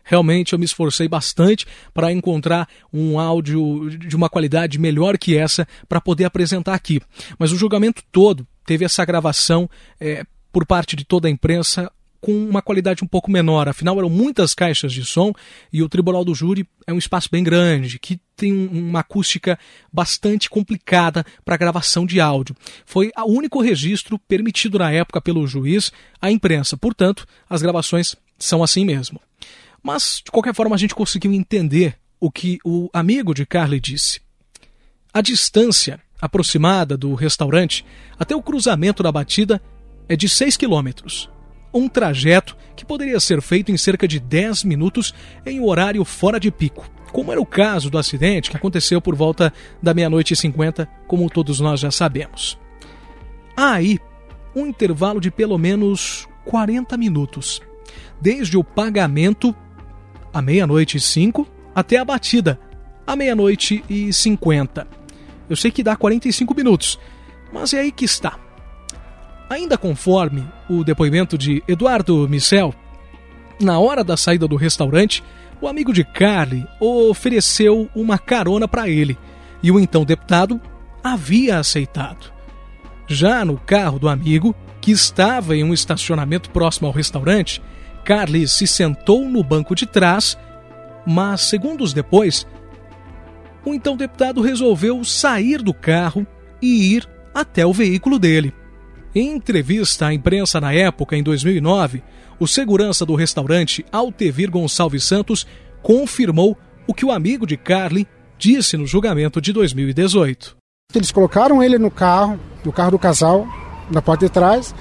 Realmente 0.08 0.54
eu 0.54 0.60
me 0.60 0.64
esforcei 0.64 1.06
bastante 1.06 1.66
para 1.94 2.14
encontrar 2.14 2.68
um 2.94 3.20
áudio 3.20 3.90
de 3.90 4.16
uma 4.16 4.30
qualidade 4.30 4.80
melhor 4.80 5.18
que 5.18 5.36
essa 5.36 5.68
para 5.88 6.00
poder 6.00 6.24
apresentar 6.24 6.74
aqui. 6.74 7.02
Mas 7.38 7.52
o 7.52 7.58
julgamento 7.58 8.02
todo 8.10 8.48
teve 8.66 8.86
essa 8.86 9.04
gravação 9.04 9.70
é, 10.00 10.24
por 10.50 10.66
parte 10.66 10.96
de 10.96 11.04
toda 11.04 11.28
a 11.28 11.32
imprensa 11.32 11.92
com 12.22 12.32
uma 12.32 12.62
qualidade 12.62 13.04
um 13.04 13.08
pouco 13.08 13.30
menor. 13.30 13.68
Afinal, 13.68 13.98
eram 13.98 14.10
muitas 14.10 14.54
caixas 14.54 14.94
de 14.94 15.04
som 15.04 15.34
e 15.72 15.84
o 15.84 15.90
tribunal 15.90 16.24
do 16.24 16.34
júri 16.34 16.66
é 16.86 16.94
um 16.94 16.98
espaço 16.98 17.28
bem 17.30 17.44
grande, 17.44 18.00
que 18.00 18.20
tem 18.36 18.54
uma 18.54 19.02
acústica 19.02 19.60
bastante 19.92 20.50
complicada 20.50 21.26
para 21.44 21.58
gravação 21.58 22.06
de 22.06 22.22
áudio. 22.22 22.56
Foi 22.86 23.12
o 23.18 23.32
único 23.32 23.62
registro 23.62 24.18
permitido 24.20 24.80
na 24.80 24.90
época 24.90 25.20
pelo 25.20 25.46
juiz 25.46 25.92
à 26.22 26.32
imprensa. 26.32 26.78
Portanto, 26.78 27.26
as 27.50 27.62
gravações 27.62 28.16
são 28.40 28.64
assim 28.64 28.86
mesmo. 28.86 29.20
Mas, 29.88 30.22
de 30.22 30.30
qualquer 30.30 30.54
forma, 30.54 30.76
a 30.76 30.78
gente 30.78 30.94
conseguiu 30.94 31.32
entender 31.32 31.96
o 32.20 32.30
que 32.30 32.60
o 32.66 32.90
amigo 32.92 33.34
de 33.34 33.46
Carly 33.46 33.80
disse. 33.80 34.20
A 35.14 35.22
distância 35.22 35.98
aproximada 36.20 36.98
do 36.98 37.14
restaurante 37.14 37.86
até 38.20 38.36
o 38.36 38.42
cruzamento 38.42 39.02
da 39.02 39.14
batida 39.14 39.62
é 40.10 40.18
de 40.18 40.28
6 40.28 40.58
quilômetros. 40.58 41.30
Um 41.74 41.88
trajeto 41.88 42.58
que 42.76 42.84
poderia 42.84 43.18
ser 43.18 43.42
feito 43.42 43.72
em 43.72 43.78
cerca 43.78 44.06
de 44.06 44.20
10 44.20 44.66
minutos 44.66 45.14
em 45.46 45.62
horário 45.62 46.04
fora 46.04 46.38
de 46.38 46.52
pico, 46.52 46.92
como 47.14 47.32
era 47.32 47.40
o 47.40 47.46
caso 47.46 47.90
do 47.90 47.98
acidente 47.98 48.52
que 48.52 48.58
aconteceu 48.58 49.00
por 49.00 49.16
volta 49.16 49.54
da 49.82 49.94
meia-noite 49.94 50.34
e 50.34 50.36
50, 50.36 50.86
como 51.08 51.30
todos 51.30 51.62
nós 51.62 51.80
já 51.80 51.92
sabemos. 51.92 52.60
Há 53.56 53.76
aí 53.76 54.00
um 54.54 54.66
intervalo 54.66 55.22
de 55.22 55.32
pelo 55.32 55.58
menos 55.58 56.28
40 56.44 56.98
minutos, 56.98 57.62
desde 58.20 58.58
o 58.58 58.66
pagamento 58.66 59.56
à 60.34 60.42
meia-noite 60.42 60.98
e 60.98 61.00
cinco, 61.00 61.48
até 61.74 61.98
a 61.98 62.06
batida, 62.06 62.60
à 63.06 63.16
meia-noite 63.16 63.84
e 63.90 64.12
cinquenta. 64.12 64.88
Eu 65.50 65.56
sei 65.56 65.72
que 65.72 65.84
dá 65.84 65.96
45 65.96 66.54
minutos, 66.54 67.00
mas 67.54 67.74
é 67.74 67.80
aí 67.80 67.92
que 67.92 68.06
está. 68.06 68.38
Ainda 69.50 69.78
conforme 69.78 70.46
o 70.70 70.84
depoimento 70.84 71.38
de 71.38 71.64
Eduardo 71.68 72.28
Michel, 72.28 72.74
na 73.60 73.80
hora 73.80 74.04
da 74.04 74.18
saída 74.18 74.48
do 74.48 74.56
restaurante, 74.56 75.24
o 75.62 75.68
amigo 75.68 75.94
de 75.94 76.04
Carly 76.04 76.68
ofereceu 76.80 77.90
uma 77.96 78.18
carona 78.18 78.68
para 78.68 78.90
ele 78.90 79.18
e 79.64 79.72
o 79.72 79.80
então 79.80 80.06
deputado 80.06 80.62
havia 81.04 81.58
aceitado. 81.58 82.32
Já 83.08 83.46
no 83.46 83.58
carro 83.58 83.98
do 83.98 84.10
amigo, 84.10 84.54
que 84.82 84.92
estava 84.92 85.56
em 85.56 85.64
um 85.64 85.74
estacionamento 85.74 86.50
próximo 86.50 86.88
ao 86.88 86.94
restaurante, 86.94 87.62
Carly 88.08 88.48
se 88.48 88.66
sentou 88.66 89.28
no 89.28 89.44
banco 89.44 89.76
de 89.76 89.86
trás, 89.86 90.38
mas 91.06 91.42
segundos 91.42 91.92
depois, 91.92 92.48
o 93.66 93.74
então 93.74 93.98
deputado 93.98 94.40
resolveu 94.40 95.04
sair 95.04 95.62
do 95.62 95.74
carro 95.74 96.26
e 96.62 96.96
ir 96.96 97.06
até 97.36 97.66
o 97.66 97.74
veículo 97.74 98.18
dele. 98.18 98.54
Em 99.14 99.36
entrevista 99.36 100.08
à 100.08 100.14
imprensa 100.14 100.62
na 100.62 100.72
época, 100.72 101.18
em 101.18 101.22
2009, 101.22 102.02
o 102.40 102.48
segurança 102.48 103.06
do 103.06 103.14
restaurante 103.14 103.86
Altevir 103.92 104.50
Gonçalves 104.50 105.04
Santos 105.04 105.46
confirmou 105.84 106.58
o 106.88 106.94
que 106.94 107.06
o 107.06 107.12
amigo 107.12 107.46
de 107.46 107.58
Carly 107.58 108.08
disse 108.38 108.78
no 108.78 108.88
julgamento 108.88 109.42
de 109.42 109.52
2018. 109.52 110.56
Eles 110.96 111.12
colocaram 111.12 111.62
ele 111.62 111.78
no 111.78 111.92
carro, 111.92 112.40
no 112.64 112.72
carro 112.72 112.92
do 112.92 113.00
casal, 113.00 113.46
na 113.92 114.02
parte 114.02 114.22
de 114.22 114.30
trás, 114.30 114.74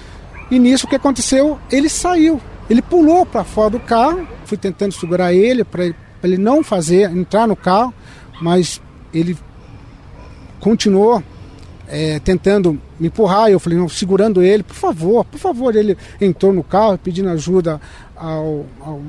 e 0.48 0.60
nisso 0.60 0.86
o 0.86 0.88
que 0.88 0.94
aconteceu, 0.94 1.58
ele 1.72 1.88
saiu. 1.88 2.40
Ele 2.68 2.82
pulou 2.82 3.24
para 3.24 3.44
fora 3.44 3.70
do 3.70 3.80
carro, 3.80 4.26
fui 4.44 4.58
tentando 4.58 4.92
segurar 4.92 5.32
ele 5.32 5.64
para 5.64 5.84
ele 6.22 6.36
não 6.36 6.64
fazer, 6.64 7.10
entrar 7.10 7.46
no 7.46 7.54
carro, 7.54 7.94
mas 8.40 8.80
ele 9.14 9.36
continuou 10.58 11.22
é, 11.88 12.18
tentando 12.18 12.80
me 12.98 13.06
empurrar. 13.06 13.48
Eu 13.48 13.60
falei, 13.60 13.78
não, 13.78 13.88
segurando 13.88 14.42
ele, 14.42 14.62
por 14.62 14.74
favor, 14.74 15.24
por 15.24 15.38
favor. 15.38 15.76
Ele 15.76 15.96
entrou 16.20 16.52
no 16.52 16.64
carro 16.64 16.98
pedindo 16.98 17.28
ajuda 17.28 17.80
ao, 18.16 18.66
ao, 18.80 19.00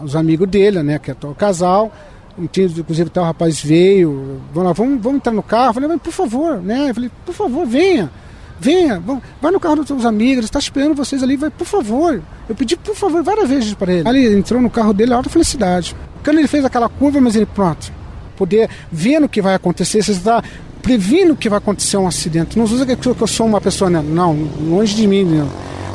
aos 0.00 0.16
amigos 0.16 0.48
dele, 0.48 0.82
né, 0.82 0.98
que 0.98 1.10
é 1.10 1.16
o 1.22 1.34
casal. 1.34 1.92
Inclusive 2.36 3.10
o 3.14 3.22
rapaz 3.22 3.62
veio, 3.62 4.40
vamos, 4.52 4.76
vamos, 4.76 5.02
vamos 5.02 5.16
entrar 5.18 5.32
no 5.32 5.42
carro. 5.42 5.68
Eu 5.68 5.74
falei, 5.74 5.88
mas 5.90 6.02
por 6.02 6.12
favor, 6.12 6.56
né? 6.56 6.90
Eu 6.90 6.94
falei, 6.94 7.10
por 7.26 7.34
favor, 7.34 7.66
venha 7.66 8.10
venha, 8.62 9.02
vai 9.40 9.50
no 9.50 9.58
carro 9.58 9.76
dos 9.76 9.88
seus 9.88 10.04
amigos, 10.04 10.44
está 10.44 10.60
esperando 10.60 10.94
vocês 10.94 11.20
ali, 11.22 11.36
vai, 11.36 11.50
por 11.50 11.66
favor. 11.66 12.22
Eu 12.48 12.54
pedi, 12.54 12.76
por 12.76 12.94
favor, 12.94 13.22
várias 13.22 13.48
vezes 13.48 13.74
para 13.74 13.92
ele. 13.92 14.08
Ele 14.08 14.38
entrou 14.38 14.62
no 14.62 14.70
carro 14.70 14.92
dele, 14.92 15.12
alta 15.12 15.28
felicidade. 15.28 15.96
Quando 16.22 16.38
ele 16.38 16.46
fez 16.46 16.64
aquela 16.64 16.88
curva, 16.88 17.20
mas 17.20 17.34
ele, 17.34 17.46
pronto, 17.46 17.92
poder 18.36 18.70
ver 18.90 19.20
o 19.20 19.28
que 19.28 19.42
vai 19.42 19.54
acontecer, 19.56 20.02
você 20.02 20.12
está 20.12 20.42
prevendo 20.80 21.34
que 21.34 21.48
vai 21.48 21.58
acontecer 21.58 21.96
um 21.96 22.06
acidente. 22.06 22.56
Não 22.56 22.64
usa 22.64 22.86
que 22.86 23.08
eu 23.08 23.26
sou 23.26 23.46
uma 23.46 23.60
pessoa, 23.60 23.90
né? 23.90 24.00
não, 24.00 24.34
longe 24.60 24.94
de 24.94 25.08
mim, 25.08 25.24
não. 25.24 25.48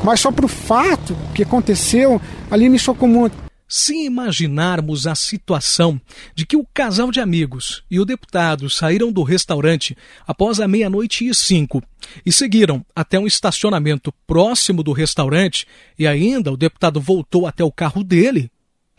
mas 0.03 0.19
só 0.19 0.29
para 0.29 0.45
o 0.45 0.49
fato 0.49 1.15
que 1.33 1.43
aconteceu, 1.43 2.21
ali 2.51 2.67
me 2.67 2.77
chocou 2.77 3.07
muito. 3.07 3.46
Se 3.67 4.05
imaginarmos 4.05 5.05
a 5.07 5.13
situação 5.13 5.99
de 6.33 6.45
que 6.45 6.55
o 6.55 6.65
casal 6.73 7.11
de 7.11 7.19
amigos 7.19 7.83
e 7.91 7.99
o 7.99 8.05
deputado 8.05 8.69
saíram 8.69 9.11
do 9.11 9.23
restaurante 9.23 9.97
após 10.25 10.61
a 10.61 10.67
meia-noite 10.67 11.27
e 11.27 11.35
cinco 11.35 11.83
e 12.25 12.31
seguiram 12.31 12.85
até 12.95 13.19
um 13.19 13.27
estacionamento 13.27 14.13
próximo 14.25 14.81
do 14.81 14.93
restaurante 14.93 15.67
e 15.99 16.07
ainda 16.07 16.49
o 16.49 16.55
deputado 16.55 17.01
voltou 17.01 17.45
até 17.45 17.61
o 17.61 17.71
carro 17.71 18.05
dele, 18.05 18.49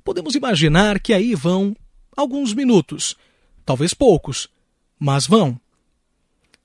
podemos 0.04 0.34
imaginar 0.34 1.00
que 1.00 1.14
aí 1.14 1.34
vão 1.34 1.75
alguns 2.14 2.52
minutos, 2.52 3.16
talvez 3.64 3.94
poucos, 3.94 4.50
mas 4.98 5.26
vão. 5.26 5.58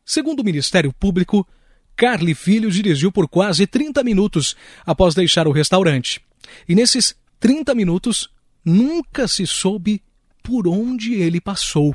Segundo 0.03 0.41
o 0.41 0.43
Ministério 0.43 0.91
Público, 0.91 1.47
Carly 1.95 2.35
Filho 2.35 2.69
dirigiu 2.69 3.13
por 3.13 3.29
quase 3.29 3.65
30 3.65 4.03
minutos 4.03 4.57
após 4.85 5.15
deixar 5.15 5.47
o 5.47 5.51
restaurante. 5.51 6.21
E 6.67 6.75
nesses 6.75 7.15
30 7.43 7.75
minutos, 7.75 8.29
nunca 8.63 9.27
se 9.27 9.45
soube 9.45 10.01
por 10.41 10.65
onde 10.65 11.15
ele 11.15 11.41
passou. 11.41 11.93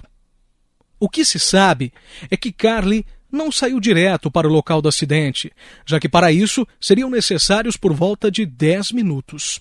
O 1.00 1.08
que 1.08 1.24
se 1.24 1.38
sabe 1.38 1.90
é 2.30 2.36
que 2.36 2.52
Carly 2.52 3.06
não 3.32 3.50
saiu 3.50 3.80
direto 3.80 4.30
para 4.30 4.46
o 4.46 4.52
local 4.52 4.82
do 4.82 4.90
acidente, 4.90 5.50
já 5.86 5.98
que 5.98 6.06
para 6.06 6.30
isso 6.30 6.68
seriam 6.78 7.08
necessários 7.08 7.78
por 7.78 7.94
volta 7.94 8.30
de 8.30 8.44
10 8.44 8.92
minutos. 8.92 9.58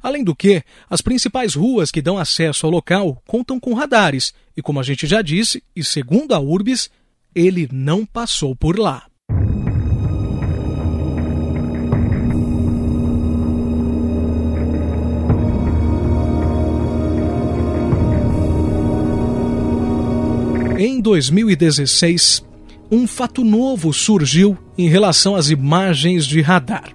Além 0.00 0.22
do 0.22 0.32
que, 0.32 0.62
as 0.88 1.00
principais 1.00 1.54
ruas 1.54 1.90
que 1.90 2.00
dão 2.00 2.16
acesso 2.16 2.64
ao 2.64 2.70
local 2.70 3.20
contam 3.26 3.58
com 3.58 3.74
radares, 3.74 4.32
e 4.56 4.62
como 4.62 4.78
a 4.78 4.84
gente 4.84 5.08
já 5.08 5.22
disse, 5.22 5.60
e 5.74 5.82
segundo 5.82 6.36
a 6.36 6.38
Urbis, 6.38 6.88
ele 7.34 7.68
não 7.72 8.06
passou 8.06 8.54
por 8.54 8.78
lá. 8.78 9.08
Em 20.78 21.00
2016, 21.00 22.44
um 22.90 23.06
fato 23.06 23.42
novo 23.42 23.94
surgiu 23.94 24.58
em 24.76 24.90
relação 24.90 25.34
às 25.34 25.48
imagens 25.48 26.26
de 26.26 26.42
radar. 26.42 26.94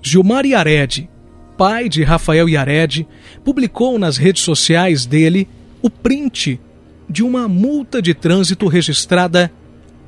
Gilmar 0.00 0.46
Yared, 0.46 1.10
pai 1.58 1.88
de 1.88 2.04
Rafael 2.04 2.48
Yared, 2.48 3.04
publicou 3.44 3.98
nas 3.98 4.16
redes 4.16 4.42
sociais 4.42 5.04
dele 5.04 5.48
o 5.82 5.90
print 5.90 6.60
de 7.10 7.24
uma 7.24 7.48
multa 7.48 8.00
de 8.00 8.14
trânsito 8.14 8.68
registrada 8.68 9.50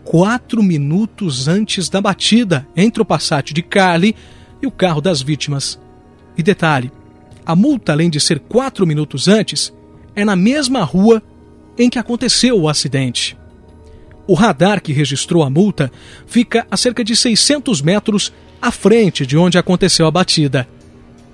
quatro 0.05 0.63
minutos 0.63 1.49
antes 1.49 1.89
da 1.89 2.01
batida 2.01 2.65
entre 2.77 3.03
o 3.03 3.05
Passat 3.05 3.53
de 3.53 3.63
Carly 3.63 4.15
e 4.63 4.69
o 4.69 4.71
carro 4.71 5.01
das 5.01 5.21
vítimas. 5.21 5.81
E 6.37 6.45
detalhe: 6.45 6.93
a 7.45 7.57
multa, 7.57 7.91
além 7.91 8.09
de 8.09 8.21
ser 8.21 8.39
quatro 8.39 8.87
minutos 8.87 9.27
antes, 9.27 9.75
é 10.15 10.25
na 10.25 10.37
mesma 10.37 10.85
rua 10.85 11.21
em 11.79 11.89
que 11.89 11.99
aconteceu 11.99 12.59
o 12.59 12.69
acidente. 12.69 13.37
O 14.27 14.35
radar 14.35 14.83
que 14.83 14.93
registrou 14.93 15.43
a 15.43 15.49
multa 15.49 15.91
fica 16.27 16.67
a 16.71 16.77
cerca 16.77 17.03
de 17.03 17.17
600 17.17 17.81
metros 17.81 18.33
à 18.61 18.71
frente 18.71 19.25
de 19.25 19.39
onde 19.39 19.57
aconteceu 19.57 20.07
a 20.07 20.11
batida. 20.11 20.69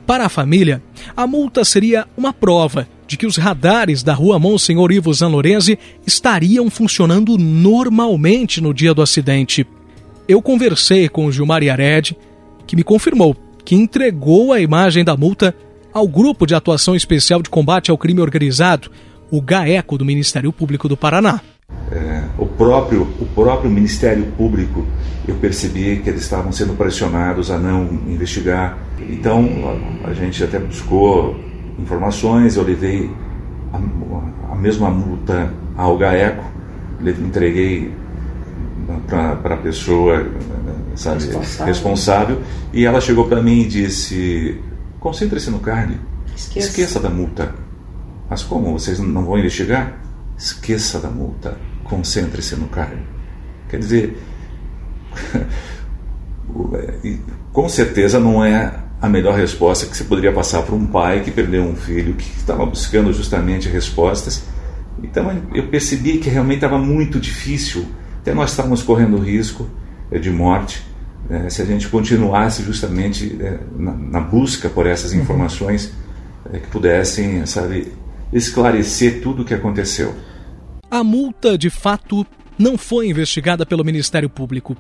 Para 0.07 0.27
a 0.27 0.29
família, 0.29 0.83
a 1.17 1.27
multa 1.27 1.65
seria 1.65 2.07
uma 2.17 2.33
prova 2.33 2.87
de 3.07 3.17
que 3.17 3.27
os 3.27 3.37
radares 3.37 4.03
da 4.03 4.13
rua 4.13 4.39
Monsenhor 4.39 4.93
Ivo 4.93 5.13
Zanlorenzi 5.13 5.79
estariam 6.07 6.71
funcionando 6.71 7.37
normalmente 7.39 8.61
no 8.61 8.75
dia 8.75 8.95
do 8.95 9.03
acidente. 9.03 9.67
Eu 10.29 10.41
conversei 10.41 11.09
com 11.09 11.27
o 11.27 11.33
Gilmar 11.33 11.63
Yared, 11.63 12.17
que 12.67 12.77
me 12.77 12.85
confirmou 12.85 13.37
que 13.65 13.75
entregou 13.75 14.53
a 14.53 14.61
imagem 14.61 15.05
da 15.05 15.17
multa 15.17 15.55
ao 15.93 16.07
Grupo 16.07 16.47
de 16.47 16.55
Atuação 16.55 16.95
Especial 16.95 17.43
de 17.43 17.49
Combate 17.49 17.91
ao 17.91 17.97
Crime 17.99 18.21
Organizado, 18.21 18.91
o 19.31 19.41
GAECO 19.41 19.99
do 19.99 20.05
Ministério 20.05 20.53
Público 20.53 20.89
do 20.89 20.97
Paraná. 20.97 21.41
É, 21.91 22.25
o, 22.39 22.47
próprio, 22.47 23.03
o 23.21 23.27
próprio 23.35 23.71
Ministério 23.71 24.25
Público, 24.37 24.87
eu 25.27 25.35
percebi 25.37 25.97
que 25.99 26.09
eles 26.09 26.23
estavam 26.23 26.53
sendo 26.53 26.75
pressionados 26.75 27.51
a 27.51 27.59
não 27.59 27.85
investigar. 28.07 28.79
Então, 29.01 29.49
a, 30.05 30.11
a 30.11 30.15
gente 30.15 30.43
até 30.43 30.59
buscou 30.59 31.39
informações, 31.79 32.57
eu 32.57 32.63
levei 32.63 33.11
a, 33.73 34.53
a 34.53 34.55
mesma 34.55 34.91
multa 34.91 35.53
ao 35.77 35.97
GAECO, 35.99 36.45
entreguei 37.03 37.93
para 39.09 39.55
a 39.55 39.59
pessoa 39.59 40.27
sabe, 40.95 41.25
responsável. 41.25 41.67
responsável. 41.67 42.43
e 42.73 42.85
ela 42.85 43.01
chegou 43.01 43.27
para 43.27 43.43
mim 43.43 43.63
e 43.63 43.67
disse: 43.67 44.61
concentre-se 45.01 45.51
no 45.51 45.59
carne, 45.59 45.99
esqueça. 46.37 46.69
esqueça 46.69 47.01
da 47.01 47.11
multa. 47.11 47.64
Mas 48.35 48.43
como? 48.43 48.73
Vocês 48.73 48.99
não 48.99 49.25
vão 49.25 49.39
investigar? 49.39 49.97
Esqueça 50.37 50.99
da 50.99 51.09
multa, 51.09 51.57
concentre-se 51.85 52.57
no 52.57 52.67
carne. 52.67 53.07
Quer 53.69 53.79
dizer, 53.79 54.19
com 57.53 57.69
certeza 57.69 58.19
não 58.19 58.45
é 58.45 58.75
a 59.01 59.09
melhor 59.09 59.37
resposta 59.37 59.87
que 59.87 59.97
você 59.97 60.03
poderia 60.03 60.33
passar 60.33 60.65
para 60.65 60.75
um 60.75 60.85
pai 60.85 61.21
que 61.21 61.31
perdeu 61.31 61.63
um 61.63 61.77
filho, 61.77 62.15
que 62.15 62.25
estava 62.37 62.67
buscando 62.67 63.13
justamente 63.13 63.69
respostas. 63.69 64.43
Então 65.01 65.31
eu 65.55 65.69
percebi 65.69 66.19
que 66.19 66.29
realmente 66.29 66.57
estava 66.57 66.77
muito 66.77 67.21
difícil, 67.21 67.87
até 68.19 68.35
nós 68.35 68.51
estávamos 68.51 68.83
correndo 68.83 69.17
risco 69.17 69.71
eh, 70.11 70.19
de 70.19 70.33
morte, 70.33 70.85
né, 71.31 71.49
se 71.49 71.63
a 71.63 71.65
gente 71.65 71.87
continuasse 71.89 72.65
justamente 72.65 73.39
eh, 73.41 73.61
na, 73.79 73.93
na, 73.93 74.21
busca 74.21 74.69
por 74.69 74.89
essas 74.89 75.13
uhum. 75.13 75.21
informações 75.21 75.93
eh, 76.53 76.59
que 76.59 76.67
pudessem, 76.67 77.47
sabe, 77.47 77.93
esclarecer 78.33 79.21
tudo 79.23 79.43
o 79.43 79.45
que 79.45 79.55
aconteceu. 79.55 80.15
A 80.91 81.03
multa, 81.03 81.59
de 81.59 81.71
fato, 81.71 82.27
não 82.59 82.79
foi 82.79 83.09
investigada 83.09 83.67
pelo 83.67 83.85
Ministério 83.85 84.31
Público. 84.31 84.77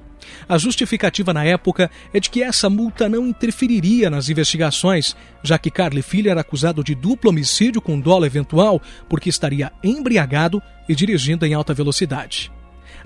A 0.48 0.56
justificativa 0.58 1.32
na 1.32 1.44
época 1.44 1.90
é 2.12 2.20
de 2.20 2.30
que 2.30 2.42
essa 2.42 2.70
multa 2.70 3.08
não 3.08 3.26
interferiria 3.26 4.08
nas 4.08 4.28
investigações, 4.28 5.16
já 5.42 5.58
que 5.58 5.70
Carly 5.70 6.02
Filho 6.02 6.30
era 6.30 6.40
acusado 6.40 6.82
de 6.82 6.94
duplo 6.94 7.30
homicídio 7.30 7.80
com 7.80 8.00
dolo 8.00 8.24
eventual 8.24 8.80
porque 9.08 9.28
estaria 9.28 9.72
embriagado 9.82 10.62
e 10.88 10.94
dirigindo 10.94 11.44
em 11.44 11.54
alta 11.54 11.74
velocidade. 11.74 12.50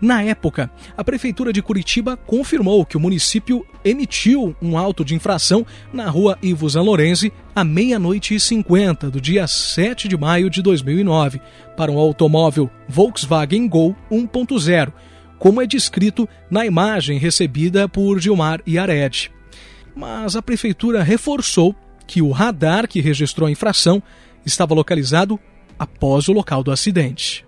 Na 0.00 0.22
época, 0.22 0.70
a 0.96 1.02
Prefeitura 1.02 1.52
de 1.52 1.60
Curitiba 1.60 2.16
confirmou 2.16 2.86
que 2.86 2.96
o 2.96 3.00
município 3.00 3.66
emitiu 3.84 4.54
um 4.62 4.78
auto 4.78 5.04
de 5.04 5.14
infração 5.14 5.66
na 5.92 6.08
rua 6.08 6.38
Ivo 6.40 6.68
Zanlorenzi 6.68 7.32
à 7.54 7.64
meia-noite 7.64 8.34
e 8.34 8.38
cinquenta 8.38 9.10
do 9.10 9.20
dia 9.20 9.46
7 9.48 10.06
de 10.06 10.16
maio 10.16 10.48
de 10.48 10.62
2009 10.62 11.40
para 11.76 11.90
um 11.90 11.98
automóvel 11.98 12.70
Volkswagen 12.88 13.66
Gol 13.66 13.96
1.0, 14.10 14.92
como 15.36 15.60
é 15.60 15.66
descrito 15.66 16.28
na 16.48 16.64
imagem 16.64 17.18
recebida 17.18 17.88
por 17.88 18.20
Gilmar 18.20 18.60
Iared. 18.64 19.32
Mas 19.96 20.36
a 20.36 20.42
Prefeitura 20.42 21.02
reforçou 21.02 21.74
que 22.06 22.22
o 22.22 22.30
radar 22.30 22.86
que 22.86 23.00
registrou 23.00 23.48
a 23.48 23.50
infração 23.50 24.00
estava 24.46 24.74
localizado 24.74 25.40
após 25.76 26.28
o 26.28 26.32
local 26.32 26.62
do 26.62 26.70
acidente. 26.70 27.47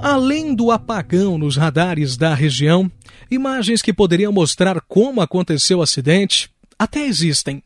Além 0.00 0.54
do 0.54 0.70
apagão 0.70 1.36
nos 1.36 1.56
radares 1.56 2.16
da 2.16 2.34
região, 2.34 2.90
imagens 3.30 3.82
que 3.82 3.92
poderiam 3.92 4.32
mostrar 4.32 4.80
como 4.82 5.20
aconteceu 5.20 5.78
o 5.78 5.82
acidente 5.82 6.50
até 6.78 7.04
existem, 7.04 7.62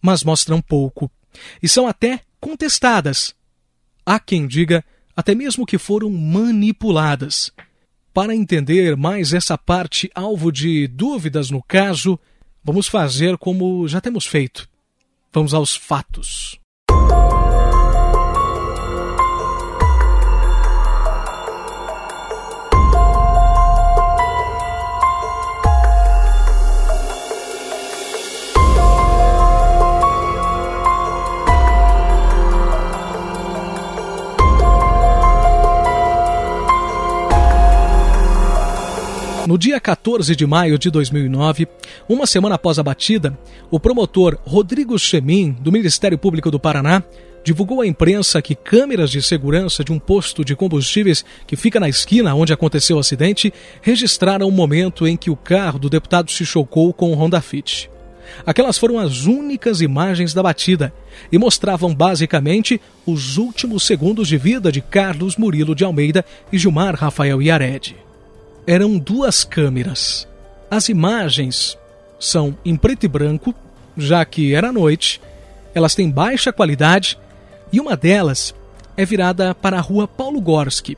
mas 0.00 0.22
mostram 0.22 0.60
pouco 0.60 1.10
e 1.62 1.68
são 1.68 1.86
até 1.86 2.20
contestadas. 2.38 3.34
Há 4.04 4.20
quem 4.20 4.46
diga 4.46 4.84
até 5.16 5.34
mesmo 5.34 5.64
que 5.64 5.78
foram 5.78 6.10
manipuladas. 6.10 7.50
Para 8.12 8.34
entender 8.34 8.94
mais 8.94 9.32
essa 9.32 9.56
parte 9.56 10.10
alvo 10.14 10.52
de 10.52 10.86
dúvidas 10.86 11.50
no 11.50 11.62
caso, 11.62 12.18
vamos 12.62 12.86
fazer 12.86 13.38
como 13.38 13.88
já 13.88 14.00
temos 14.00 14.26
feito. 14.26 14.68
Vamos 15.32 15.54
aos 15.54 15.74
fatos. 15.74 16.60
Dia 39.62 39.78
14 39.78 40.34
de 40.34 40.44
maio 40.44 40.76
de 40.76 40.90
2009, 40.90 41.68
uma 42.08 42.26
semana 42.26 42.56
após 42.56 42.80
a 42.80 42.82
batida, 42.82 43.38
o 43.70 43.78
promotor 43.78 44.36
Rodrigo 44.44 44.98
Chemin, 44.98 45.52
do 45.52 45.70
Ministério 45.70 46.18
Público 46.18 46.50
do 46.50 46.58
Paraná, 46.58 47.00
divulgou 47.44 47.80
à 47.80 47.86
imprensa 47.86 48.42
que 48.42 48.56
câmeras 48.56 49.08
de 49.08 49.22
segurança 49.22 49.84
de 49.84 49.92
um 49.92 50.00
posto 50.00 50.44
de 50.44 50.56
combustíveis 50.56 51.24
que 51.46 51.54
fica 51.54 51.78
na 51.78 51.88
esquina 51.88 52.34
onde 52.34 52.52
aconteceu 52.52 52.96
o 52.96 52.98
acidente 52.98 53.54
registraram 53.80 54.48
o 54.48 54.50
momento 54.50 55.06
em 55.06 55.16
que 55.16 55.30
o 55.30 55.36
carro 55.36 55.78
do 55.78 55.88
deputado 55.88 56.32
se 56.32 56.44
chocou 56.44 56.92
com 56.92 57.12
o 57.12 57.14
Honda 57.14 57.40
Fit. 57.40 57.88
Aquelas 58.44 58.76
foram 58.76 58.98
as 58.98 59.26
únicas 59.26 59.80
imagens 59.80 60.34
da 60.34 60.42
batida 60.42 60.92
e 61.30 61.38
mostravam 61.38 61.94
basicamente 61.94 62.80
os 63.06 63.36
últimos 63.36 63.84
segundos 63.84 64.26
de 64.26 64.36
vida 64.36 64.72
de 64.72 64.80
Carlos 64.80 65.36
Murilo 65.36 65.72
de 65.72 65.84
Almeida 65.84 66.24
e 66.52 66.58
Gilmar 66.58 66.96
Rafael 66.96 67.40
Iared 67.40 68.01
eram 68.66 68.98
duas 68.98 69.44
câmeras. 69.44 70.26
As 70.70 70.88
imagens 70.88 71.76
são 72.18 72.56
em 72.64 72.76
preto 72.76 73.04
e 73.04 73.08
branco, 73.08 73.54
já 73.96 74.24
que 74.24 74.54
era 74.54 74.72
noite, 74.72 75.20
elas 75.74 75.94
têm 75.94 76.10
baixa 76.10 76.52
qualidade 76.52 77.18
e 77.72 77.80
uma 77.80 77.96
delas 77.96 78.54
é 78.96 79.04
virada 79.04 79.54
para 79.54 79.78
a 79.78 79.80
rua 79.80 80.06
Paulo 80.06 80.40
Gorski. 80.40 80.96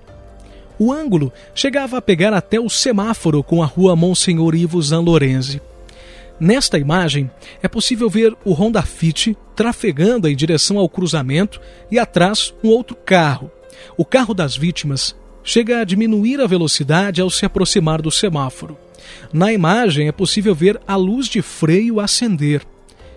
O 0.79 0.93
ângulo 0.93 1.33
chegava 1.55 1.99
a 1.99 2.03
pegar 2.03 2.35
até 2.35 2.59
o 2.59 2.69
semáforo 2.69 3.43
com 3.43 3.63
a 3.63 3.67
rua 3.67 3.95
Monsenhor 3.95 4.55
Ivo 4.55 4.83
Zanlorenzi. 4.83 5.63
Nesta 6.39 6.79
imagem, 6.79 7.31
é 7.63 7.69
possível 7.69 8.11
ver 8.11 8.37
o 8.45 8.53
Honda 8.53 8.83
Fit 8.83 9.37
trafegando 9.55 10.29
em 10.29 10.35
direção 10.35 10.79
ao 10.79 10.89
cruzamento 10.89 11.61
e 11.91 11.99
atrás 11.99 12.53
um 12.63 12.69
outro 12.69 12.97
carro. 12.97 13.51
O 13.97 14.05
carro 14.05 14.35
das 14.35 14.57
vítimas 14.57 15.15
chega 15.45 15.81
a 15.81 15.85
diminuir 15.85 16.41
a 16.41 16.47
velocidade 16.47 17.21
ao 17.21 17.29
se 17.31 17.45
aproximar 17.45 18.01
do 18.01 18.11
semáforo. 18.11 18.77
Na 19.33 19.53
imagem 19.53 20.09
é 20.09 20.13
possível 20.13 20.55
ver 20.55 20.81
a 20.89 20.97
luz 20.97 21.27
de 21.27 21.43
freio 21.43 22.01
acender 22.01 22.63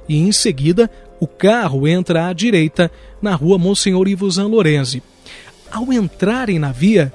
e 0.08 0.18
em 0.18 0.32
seguida 0.32 0.90
o 1.20 1.28
carro 1.28 1.88
entra 1.88 2.28
à 2.28 2.34
direita 2.34 2.92
na 3.22 3.34
rua 3.34 3.58
Monsenhor 3.58 4.08
Ivo 4.08 4.30
Zanlorenzi. 4.30 5.02
Ao 5.72 5.92
entrarem 5.92 6.60
na 6.60 6.72
via, 6.72 7.12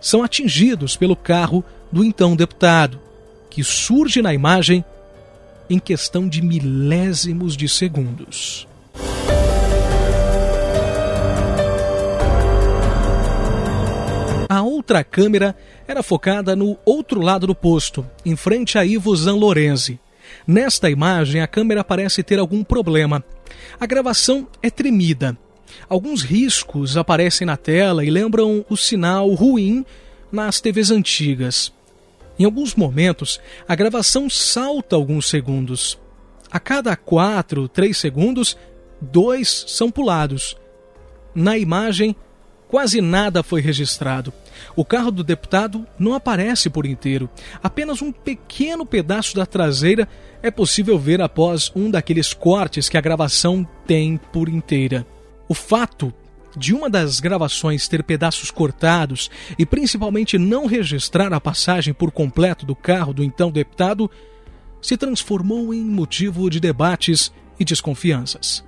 são 0.00 0.22
atingidos 0.22 0.96
pelo 0.96 1.14
carro 1.14 1.64
do 1.92 2.04
então 2.04 2.34
deputado, 2.34 2.98
que 3.50 3.62
surge 3.62 4.22
na 4.22 4.32
imagem 4.32 4.84
em 5.68 5.78
questão 5.78 6.28
de 6.28 6.42
milésimos 6.42 7.56
de 7.56 7.68
segundos. 7.68 8.66
Outra 14.62 15.02
câmera 15.02 15.56
era 15.86 16.02
focada 16.02 16.54
no 16.54 16.78
outro 16.84 17.20
lado 17.20 17.46
do 17.46 17.54
posto, 17.54 18.06
em 18.24 18.36
frente 18.36 18.78
a 18.78 18.84
Ivo 18.84 19.14
Zanlorenzi. 19.14 19.98
Nesta 20.46 20.90
imagem, 20.90 21.40
a 21.40 21.46
câmera 21.46 21.84
parece 21.84 22.22
ter 22.22 22.38
algum 22.38 22.62
problema. 22.62 23.24
A 23.78 23.86
gravação 23.86 24.46
é 24.62 24.70
tremida. 24.70 25.36
Alguns 25.88 26.22
riscos 26.22 26.96
aparecem 26.96 27.46
na 27.46 27.56
tela 27.56 28.04
e 28.04 28.10
lembram 28.10 28.64
o 28.68 28.76
sinal 28.76 29.32
ruim 29.34 29.84
nas 30.30 30.60
TVs 30.60 30.90
antigas. 30.90 31.72
Em 32.38 32.44
alguns 32.44 32.74
momentos, 32.74 33.40
a 33.66 33.74
gravação 33.74 34.28
salta 34.28 34.96
alguns 34.96 35.28
segundos. 35.28 35.98
A 36.50 36.60
cada 36.60 36.94
quatro, 36.96 37.68
três 37.68 37.96
segundos, 37.96 38.56
dois 39.00 39.64
são 39.68 39.90
pulados. 39.90 40.56
Na 41.34 41.58
imagem, 41.58 42.14
quase 42.68 43.00
nada 43.00 43.42
foi 43.42 43.60
registrado. 43.60 44.32
O 44.74 44.84
carro 44.84 45.10
do 45.10 45.24
deputado 45.24 45.86
não 45.98 46.14
aparece 46.14 46.68
por 46.68 46.86
inteiro. 46.86 47.28
Apenas 47.62 48.02
um 48.02 48.12
pequeno 48.12 48.84
pedaço 48.84 49.34
da 49.36 49.46
traseira 49.46 50.08
é 50.42 50.50
possível 50.50 50.98
ver 50.98 51.20
após 51.20 51.72
um 51.74 51.90
daqueles 51.90 52.32
cortes 52.32 52.88
que 52.88 52.96
a 52.96 53.00
gravação 53.00 53.66
tem 53.86 54.16
por 54.16 54.48
inteira. 54.48 55.06
O 55.48 55.54
fato 55.54 56.12
de 56.56 56.74
uma 56.74 56.88
das 56.88 57.20
gravações 57.20 57.86
ter 57.86 58.02
pedaços 58.02 58.50
cortados 58.50 59.30
e 59.58 59.66
principalmente 59.66 60.38
não 60.38 60.66
registrar 60.66 61.32
a 61.32 61.40
passagem 61.40 61.92
por 61.92 62.10
completo 62.10 62.64
do 62.64 62.74
carro 62.74 63.12
do 63.12 63.22
então 63.22 63.50
deputado 63.50 64.10
se 64.80 64.96
transformou 64.96 65.74
em 65.74 65.84
motivo 65.84 66.48
de 66.48 66.58
debates 66.58 67.30
e 67.60 67.64
desconfianças. 67.64 68.64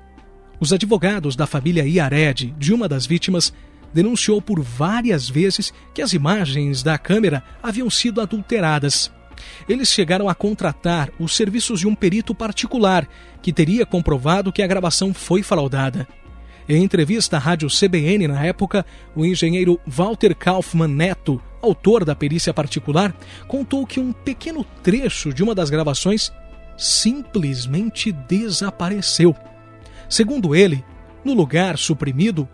Os 0.61 0.73
advogados 0.73 1.37
da 1.37 1.47
família 1.47 1.87
Iared, 1.87 2.55
de 2.59 2.75
uma 2.75 2.89
das 2.89 3.07
vítimas, 3.07 3.53
denunciou 3.93 4.41
por 4.41 4.61
várias 4.61 5.29
vezes 5.29 5.73
que 5.95 6.03
as 6.03 6.13
imagens 6.13 6.83
da 6.83 6.99
câmera 6.99 7.43
haviam 7.63 7.89
sido 7.89 8.21
adulteradas. 8.21 9.11
Eles 9.69 9.89
chegaram 9.89 10.29
a 10.29 10.35
contratar 10.35 11.11
os 11.19 11.35
serviços 11.37 11.81
de 11.81 11.87
um 11.87 11.95
perito 11.95 12.35
particular 12.35 13.09
que 13.41 13.53
teria 13.53 13.87
comprovado 13.87 14.53
que 14.53 14.63
a 14.63 14.67
gravação 14.67 15.15
foi 15.15 15.43
fraudada. 15.43 16.07
Em 16.69 16.85
entrevista 16.85 17.37
à 17.37 17.41
rádio 17.41 17.69
CBN 17.69 18.29
na 18.29 18.45
época, 18.45 18.85
o 19.17 19.25
engenheiro 19.25 19.81
Walter 19.87 20.35
Kaufmann 20.35 20.95
Neto, 20.95 21.41
autor 21.63 22.05
da 22.05 22.15
perícia 22.15 22.53
particular, 22.53 23.15
contou 23.47 23.87
que 23.87 23.99
um 23.99 24.13
pequeno 24.13 24.65
trecho 24.83 25.33
de 25.33 25.43
uma 25.43 25.55
das 25.55 25.71
gravações 25.71 26.31
simplesmente 26.77 28.13
desapareceu. 28.13 29.35
Segundo 30.11 30.55
ele, 30.55 30.85
no 31.25 31.33
lugar 31.33 31.79
suprimido, 31.79 32.47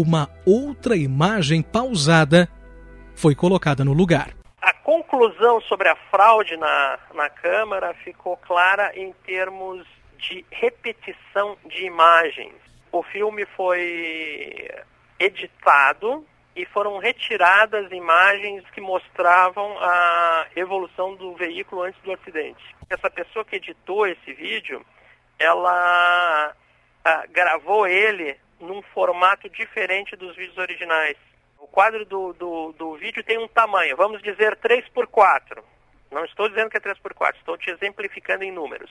uma 0.00 0.28
outra 0.46 0.96
imagem 0.96 1.62
pausada 1.62 2.48
foi 3.14 3.34
colocada 3.34 3.84
no 3.84 3.92
lugar. 3.92 4.30
A 4.62 4.72
conclusão 4.72 5.60
sobre 5.62 5.88
a 5.88 5.96
fraude 6.10 6.56
na, 6.56 6.98
na 7.14 7.28
Câmara 7.28 7.94
ficou 8.04 8.36
clara 8.36 8.92
em 8.94 9.12
termos 9.24 9.86
de 10.18 10.44
repetição 10.50 11.56
de 11.66 11.84
imagens 11.86 12.70
o 12.92 13.02
filme 13.04 13.46
foi 13.56 14.68
editado 15.18 16.26
e 16.56 16.66
foram 16.66 16.98
retiradas 16.98 17.90
imagens 17.92 18.68
que 18.70 18.80
mostravam 18.80 19.78
a 19.78 20.46
evolução 20.56 21.14
do 21.14 21.34
veículo 21.36 21.82
antes 21.82 22.00
do 22.02 22.12
acidente. 22.12 22.62
Essa 22.88 23.08
pessoa 23.08 23.44
que 23.44 23.56
editou 23.56 24.06
esse 24.06 24.32
vídeo, 24.32 24.84
ela 25.38 26.52
ah, 27.04 27.24
gravou 27.30 27.86
ele 27.86 28.36
num 28.60 28.82
formato 28.82 29.48
diferente 29.48 30.16
dos 30.16 30.36
vídeos 30.36 30.58
originais. 30.58 31.16
O 31.58 31.66
quadro 31.66 32.04
do, 32.04 32.32
do, 32.34 32.72
do 32.72 32.96
vídeo 32.96 33.22
tem 33.24 33.38
um 33.38 33.48
tamanho, 33.48 33.96
vamos 33.96 34.22
dizer 34.22 34.56
3x4. 34.56 35.62
Não 36.10 36.24
estou 36.24 36.48
dizendo 36.48 36.70
que 36.70 36.76
é 36.76 36.80
3x4, 36.80 37.36
estou 37.36 37.56
te 37.56 37.70
exemplificando 37.70 38.44
em 38.44 38.52
números. 38.52 38.90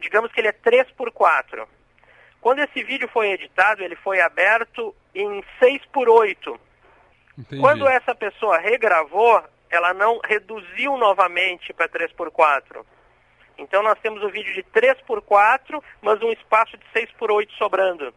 Digamos 0.00 0.32
que 0.32 0.40
ele 0.40 0.48
é 0.48 0.52
3x4. 0.52 1.66
Quando 2.40 2.60
esse 2.60 2.82
vídeo 2.82 3.08
foi 3.08 3.30
editado, 3.32 3.82
ele 3.82 3.96
foi 3.96 4.20
aberto 4.20 4.94
em 5.14 5.44
6 5.58 5.84
por 5.86 6.08
8. 6.08 6.60
Entendi. 7.38 7.60
Quando 7.60 7.86
essa 7.86 8.14
pessoa 8.14 8.58
regravou, 8.58 9.42
ela 9.70 9.92
não 9.92 10.20
reduziu 10.24 10.96
novamente 10.96 11.72
para 11.72 11.88
3 11.88 12.12
por 12.12 12.30
4. 12.30 12.84
Então 13.58 13.82
nós 13.82 13.98
temos 14.00 14.22
o 14.22 14.30
vídeo 14.30 14.54
de 14.54 14.62
3 14.62 15.00
por 15.02 15.20
4, 15.20 15.82
mas 16.00 16.22
um 16.22 16.30
espaço 16.30 16.76
de 16.76 16.84
6 16.92 17.10
por 17.12 17.30
8 17.30 17.52
sobrando. 17.54 18.14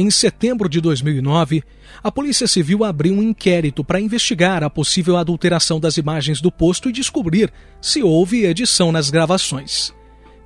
Em 0.00 0.12
setembro 0.12 0.68
de 0.68 0.80
2009, 0.80 1.64
a 2.04 2.12
Polícia 2.12 2.46
Civil 2.46 2.84
abriu 2.84 3.12
um 3.14 3.20
inquérito 3.20 3.82
para 3.82 4.00
investigar 4.00 4.62
a 4.62 4.70
possível 4.70 5.16
adulteração 5.16 5.80
das 5.80 5.96
imagens 5.96 6.40
do 6.40 6.52
posto 6.52 6.88
e 6.88 6.92
descobrir 6.92 7.52
se 7.82 8.00
houve 8.00 8.44
edição 8.46 8.92
nas 8.92 9.10
gravações. 9.10 9.92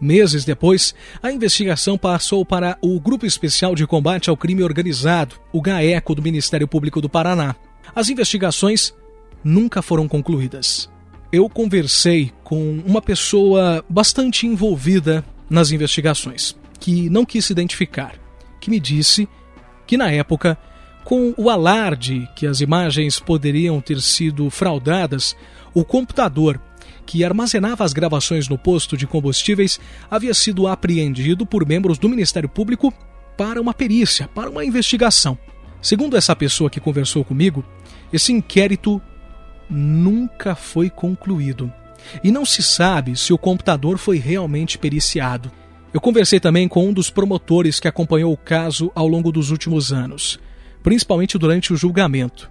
Meses 0.01 0.47
depois, 0.47 0.95
a 1.23 1.31
investigação 1.31 1.99
passou 1.99 2.47
para 2.47 2.79
o 2.81 2.99
Grupo 2.99 3.27
Especial 3.27 3.75
de 3.75 3.87
Combate 3.87 4.31
ao 4.31 4.39
Crime 4.39 4.63
Organizado, 4.63 5.37
o 5.53 5.61
GAECO 5.61 6.15
do 6.15 6.23
Ministério 6.23 6.67
Público 6.67 7.03
do 7.03 7.11
Paraná. 7.11 7.55
As 7.95 8.09
investigações 8.09 8.95
nunca 9.45 9.83
foram 9.83 10.09
concluídas. 10.09 10.89
Eu 11.31 11.47
conversei 11.51 12.33
com 12.43 12.83
uma 12.87 13.03
pessoa 13.03 13.85
bastante 13.87 14.47
envolvida 14.47 15.23
nas 15.51 15.73
investigações, 15.73 16.57
que 16.81 17.11
não 17.11 17.27
quis 17.27 17.45
se 17.45 17.53
identificar, 17.53 18.15
que 18.59 18.71
me 18.71 18.81
disse 18.81 19.29
que 19.87 19.97
na 19.97 20.11
época, 20.11 20.57
com 21.05 21.35
o 21.37 21.51
alarde 21.51 22.29
que 22.35 22.47
as 22.47 22.61
imagens 22.61 23.19
poderiam 23.19 23.81
ter 23.81 24.01
sido 24.01 24.49
fraudadas, 24.51 25.37
o 25.75 25.85
computador 25.85 26.61
que 27.05 27.25
armazenava 27.25 27.85
as 27.85 27.93
gravações 27.93 28.49
no 28.49 28.57
posto 28.57 28.97
de 28.97 29.07
combustíveis, 29.07 29.81
havia 30.11 30.33
sido 30.33 30.69
apreendido 30.69 31.45
por 31.45 31.67
membros 31.67 31.99
do 31.99 32.09
Ministério 32.09 32.49
Público 32.49 32.93
para 33.37 33.61
uma 33.61 33.75
perícia, 33.75 34.29
para 34.29 34.51
uma 34.51 34.65
investigação. 34.65 35.37
Segundo 35.81 36.17
essa 36.17 36.37
pessoa 36.37 36.71
que 36.71 36.81
conversou 36.81 37.25
comigo, 37.25 37.65
esse 38.13 38.33
inquérito 38.33 39.03
nunca 39.69 40.55
foi 40.55 40.89
concluído. 40.89 41.73
E 42.23 42.31
não 42.31 42.45
se 42.45 42.63
sabe 42.63 43.17
se 43.17 43.33
o 43.33 43.39
computador 43.39 43.99
foi 43.99 44.19
realmente 44.19 44.79
periciado. 44.79 45.51
Eu 45.95 46.01
conversei 46.01 46.41
também 46.41 46.67
com 46.67 46.89
um 46.89 46.93
dos 46.93 47.11
promotores 47.11 47.79
que 47.79 47.87
acompanhou 47.87 48.33
o 48.33 48.37
caso 48.37 48.91
ao 48.95 49.07
longo 49.07 49.31
dos 49.31 49.51
últimos 49.51 49.93
anos, 49.93 50.41
principalmente 50.83 51.37
durante 51.37 51.71
o 51.71 51.77
julgamento. 51.77 52.51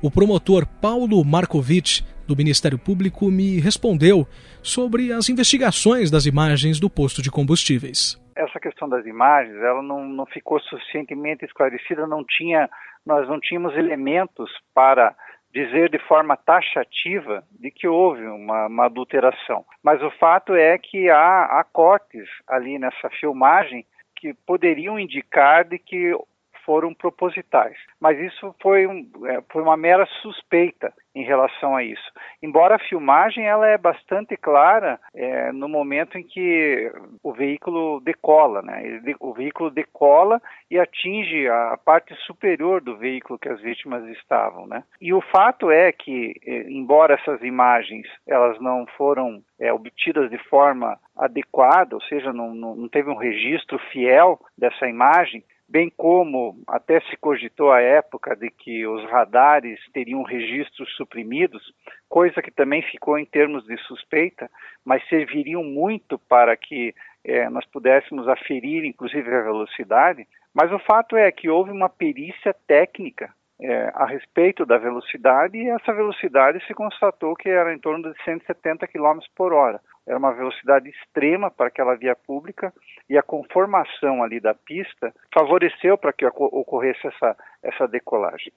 O 0.00 0.10
promotor 0.10 0.66
Paulo 0.80 1.22
Markovitch 1.22 2.00
do 2.26 2.34
Ministério 2.34 2.78
Público 2.78 3.30
me 3.30 3.60
respondeu 3.60 4.26
sobre 4.62 5.12
as 5.12 5.28
investigações 5.28 6.10
das 6.10 6.24
imagens 6.24 6.80
do 6.80 6.88
posto 6.88 7.20
de 7.20 7.30
combustíveis. 7.30 8.18
Essa 8.34 8.58
questão 8.58 8.88
das 8.88 9.04
imagens, 9.04 9.56
ela 9.56 9.82
não, 9.82 10.08
não 10.08 10.24
ficou 10.24 10.58
suficientemente 10.60 11.44
esclarecida, 11.44 12.06
não 12.06 12.24
tinha, 12.24 12.66
nós 13.04 13.28
não 13.28 13.38
tínhamos 13.38 13.76
elementos 13.76 14.50
para 14.74 15.14
dizer 15.52 15.90
de 15.90 15.98
forma 15.98 16.36
taxativa 16.36 17.44
de 17.50 17.70
que 17.70 17.88
houve 17.88 18.24
uma, 18.26 18.66
uma, 18.66 18.84
adulteração. 18.86 19.64
Mas 19.82 20.02
o 20.02 20.10
fato 20.12 20.54
é 20.54 20.78
que 20.78 21.10
há, 21.10 21.44
há 21.44 21.64
cortes 21.64 22.28
ali 22.46 22.78
nessa 22.78 23.10
filmagem 23.10 23.84
que 24.14 24.34
poderiam 24.46 24.98
indicar 24.98 25.64
de 25.64 25.78
que 25.78 26.14
foram 26.64 26.94
propositais. 26.94 27.76
Mas 28.00 28.18
isso 28.18 28.54
foi, 28.60 28.86
um, 28.86 29.08
é, 29.26 29.42
foi 29.50 29.62
uma 29.62 29.76
mera 29.76 30.06
suspeita 30.22 30.92
em 31.14 31.24
relação 31.24 31.74
a 31.74 31.82
isso. 31.82 32.10
Embora 32.42 32.76
a 32.76 32.88
filmagem 32.88 33.46
ela 33.46 33.66
é 33.66 33.76
bastante 33.76 34.36
clara 34.36 35.00
é, 35.14 35.50
no 35.52 35.68
momento 35.68 36.16
em 36.16 36.22
que 36.22 36.90
o 37.22 37.32
veículo 37.32 38.00
decola, 38.00 38.62
né? 38.62 39.00
O 39.18 39.32
veículo 39.32 39.70
decola 39.70 40.40
e 40.70 40.78
atinge 40.78 41.48
a 41.48 41.78
parte 41.84 42.14
superior 42.26 42.80
do 42.80 42.96
veículo 42.96 43.38
que 43.38 43.48
as 43.48 43.60
vítimas 43.60 44.04
estavam, 44.16 44.66
né? 44.66 44.84
E 45.00 45.12
o 45.12 45.20
fato 45.20 45.70
é 45.70 45.90
que, 45.90 46.34
é, 46.46 46.70
embora 46.70 47.14
essas 47.14 47.42
imagens 47.42 48.06
elas 48.26 48.60
não 48.60 48.86
foram 48.96 49.42
é, 49.58 49.72
obtidas 49.72 50.30
de 50.30 50.38
forma 50.38 50.98
adequada, 51.16 51.94
ou 51.94 52.02
seja, 52.02 52.32
não, 52.32 52.54
não, 52.54 52.74
não 52.74 52.88
teve 52.88 53.10
um 53.10 53.16
registro 53.16 53.78
fiel 53.92 54.40
dessa 54.56 54.88
imagem, 54.88 55.44
bem 55.70 55.88
como 55.96 56.60
até 56.66 57.00
se 57.02 57.16
cogitou 57.16 57.70
à 57.70 57.80
época 57.80 58.34
de 58.34 58.50
que 58.50 58.84
os 58.86 59.08
radares 59.08 59.78
teriam 59.92 60.24
registros 60.24 60.92
suprimidos, 60.96 61.62
coisa 62.08 62.42
que 62.42 62.50
também 62.50 62.82
ficou 62.82 63.16
em 63.16 63.24
termos 63.24 63.64
de 63.64 63.76
suspeita, 63.84 64.50
mas 64.84 65.08
serviriam 65.08 65.62
muito 65.62 66.18
para 66.18 66.56
que 66.56 66.92
é, 67.24 67.48
nós 67.48 67.64
pudéssemos 67.66 68.26
aferir, 68.26 68.84
inclusive, 68.84 69.32
a 69.32 69.42
velocidade. 69.42 70.26
Mas 70.52 70.72
o 70.72 70.78
fato 70.80 71.16
é 71.16 71.30
que 71.30 71.48
houve 71.48 71.70
uma 71.70 71.88
perícia 71.88 72.52
técnica 72.66 73.32
é, 73.62 73.92
a 73.94 74.06
respeito 74.06 74.64
da 74.64 74.78
velocidade 74.78 75.56
e 75.56 75.68
essa 75.68 75.92
velocidade 75.92 76.64
se 76.66 76.74
constatou 76.74 77.36
que 77.36 77.48
era 77.48 77.74
em 77.74 77.78
torno 77.78 78.10
de 78.10 78.24
170 78.24 78.86
km 78.86 79.18
por 79.36 79.52
hora. 79.52 79.80
Era 80.06 80.18
uma 80.18 80.32
velocidade 80.32 80.88
extrema 80.88 81.50
para 81.50 81.68
aquela 81.68 81.94
via 81.94 82.16
pública 82.16 82.72
e 83.08 83.18
a 83.18 83.22
conformação 83.22 84.22
ali 84.22 84.40
da 84.40 84.54
pista 84.54 85.12
favoreceu 85.32 85.98
para 85.98 86.12
que 86.12 86.26
ocorresse 86.26 87.06
essa, 87.06 87.36
essa 87.62 87.86
decolagem. 87.86 88.52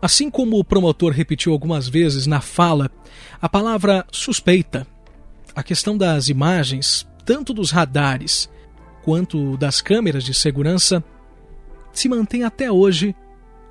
Assim 0.00 0.30
como 0.30 0.58
o 0.58 0.64
promotor 0.64 1.10
repetiu 1.12 1.52
algumas 1.52 1.88
vezes 1.88 2.26
na 2.26 2.40
fala 2.40 2.88
a 3.42 3.48
palavra 3.48 4.04
suspeita, 4.12 4.86
a 5.56 5.62
questão 5.62 5.98
das 5.98 6.28
imagens, 6.28 7.04
tanto 7.26 7.52
dos 7.52 7.72
radares 7.72 8.48
quanto 9.04 9.56
das 9.56 9.80
câmeras 9.80 10.22
de 10.22 10.32
segurança, 10.32 11.02
se 11.92 12.08
mantém 12.08 12.44
até 12.44 12.70
hoje 12.70 13.16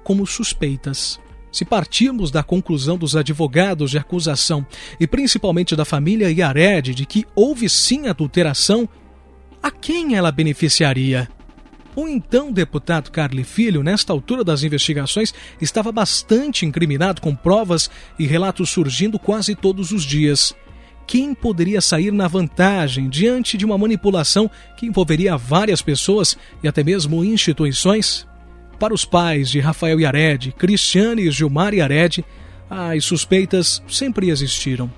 como 0.08 0.26
suspeitas. 0.26 1.20
Se 1.52 1.66
partirmos 1.66 2.32
da 2.32 2.42
conclusão 2.42 2.98
dos 2.98 3.14
advogados 3.14 3.92
de 3.92 3.98
acusação 3.98 4.66
e 4.98 5.06
principalmente 5.06 5.76
da 5.76 5.84
família 5.84 6.32
Yared 6.32 6.96
de 6.96 7.06
que 7.06 7.26
houve 7.36 7.68
sim 7.68 8.08
adulteração, 8.08 8.88
a 9.62 9.70
quem 9.70 10.16
ela 10.16 10.32
beneficiaria? 10.32 11.28
O 11.94 12.08
então 12.08 12.54
deputado 12.54 13.12
Carli 13.12 13.44
Filho, 13.44 13.84
nesta 13.84 14.14
altura 14.14 14.46
das 14.46 14.64
investigações, 14.64 15.34
estava 15.60 15.92
bastante 15.92 16.66
incriminado 16.66 17.20
com 17.20 17.36
provas 17.36 17.92
e 18.18 18.26
relatos 18.26 18.70
surgindo 18.70 19.20
quase 19.20 19.56
todos 19.56 19.92
os 19.92 20.06
dias. 20.06 20.56
Quem 21.06 21.34
poderia 21.34 21.82
sair 21.82 22.14
na 22.14 22.30
vantagem 22.30 23.10
diante 23.10 23.58
de 23.58 23.66
uma 23.66 23.78
manipulação 23.78 24.50
que 24.78 24.86
envolveria 24.86 25.36
várias 25.36 25.82
pessoas 25.82 26.38
e 26.64 26.68
até 26.68 26.82
mesmo 26.82 27.26
instituições? 27.26 28.26
Para 28.80 28.94
os 28.94 29.06
pais 29.06 29.50
de 29.50 29.60
Rafael 29.60 30.00
Yared, 30.00 30.52
Cristiane 30.52 31.24
e 31.24 31.32
Gilmar 31.32 31.74
Yared, 31.74 32.24
as 32.70 33.06
suspeitas 33.06 33.82
sempre 33.88 34.30
existiram. 34.30 34.92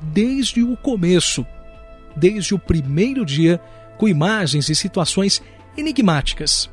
Desde 0.00 0.62
o 0.62 0.76
começo, 0.76 1.44
desde 2.16 2.54
o 2.54 2.58
primeiro 2.58 3.24
dia, 3.24 3.60
com 3.98 4.08
imagens 4.08 4.68
e 4.68 4.74
situações 4.74 5.42
enigmáticas. 5.76 6.70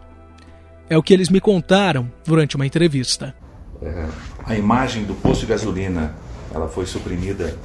É 0.90 0.98
o 0.98 1.04
que 1.04 1.14
eles 1.14 1.30
me 1.30 1.42
contaram 1.42 2.12
durante 2.26 2.56
uma 2.56 2.66
entrevista. 2.66 3.36
É, 3.82 4.08
a 4.46 4.56
imagem 4.56 5.04
do 5.04 5.14
posto 5.16 5.42
de 5.42 5.48
gasolina 5.48 6.16
ela 6.54 6.68
foi 6.70 6.86
suprimida 6.86 7.58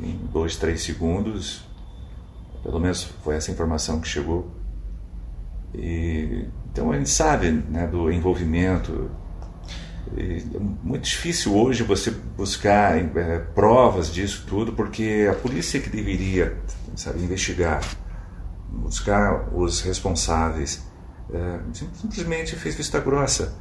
em 0.00 0.18
dois, 0.32 0.56
três 0.56 0.82
segundos. 0.82 1.62
Pelo 2.62 2.80
menos 2.80 3.04
foi 3.22 3.36
essa 3.36 3.50
informação 3.50 4.00
que 4.00 4.08
chegou. 4.08 4.50
E, 5.74 6.46
então 6.74 6.90
a 6.90 6.98
gente 6.98 7.08
sabe 7.08 7.52
né, 7.52 7.86
do 7.86 8.10
envolvimento. 8.10 9.08
É 10.18 10.58
muito 10.82 11.04
difícil 11.04 11.54
hoje 11.54 11.84
você 11.84 12.10
buscar 12.10 12.98
é, 12.98 13.38
provas 13.38 14.12
disso 14.12 14.44
tudo, 14.44 14.72
porque 14.72 15.28
a 15.30 15.34
polícia 15.34 15.80
que 15.80 15.88
deveria 15.88 16.58
sabe, 16.96 17.22
investigar 17.22 17.80
buscar 18.68 19.54
os 19.54 19.82
responsáveis. 19.82 20.84
É, 21.32 21.60
simplesmente 21.72 22.56
fez 22.56 22.74
vista 22.74 22.98
grossa. 22.98 23.56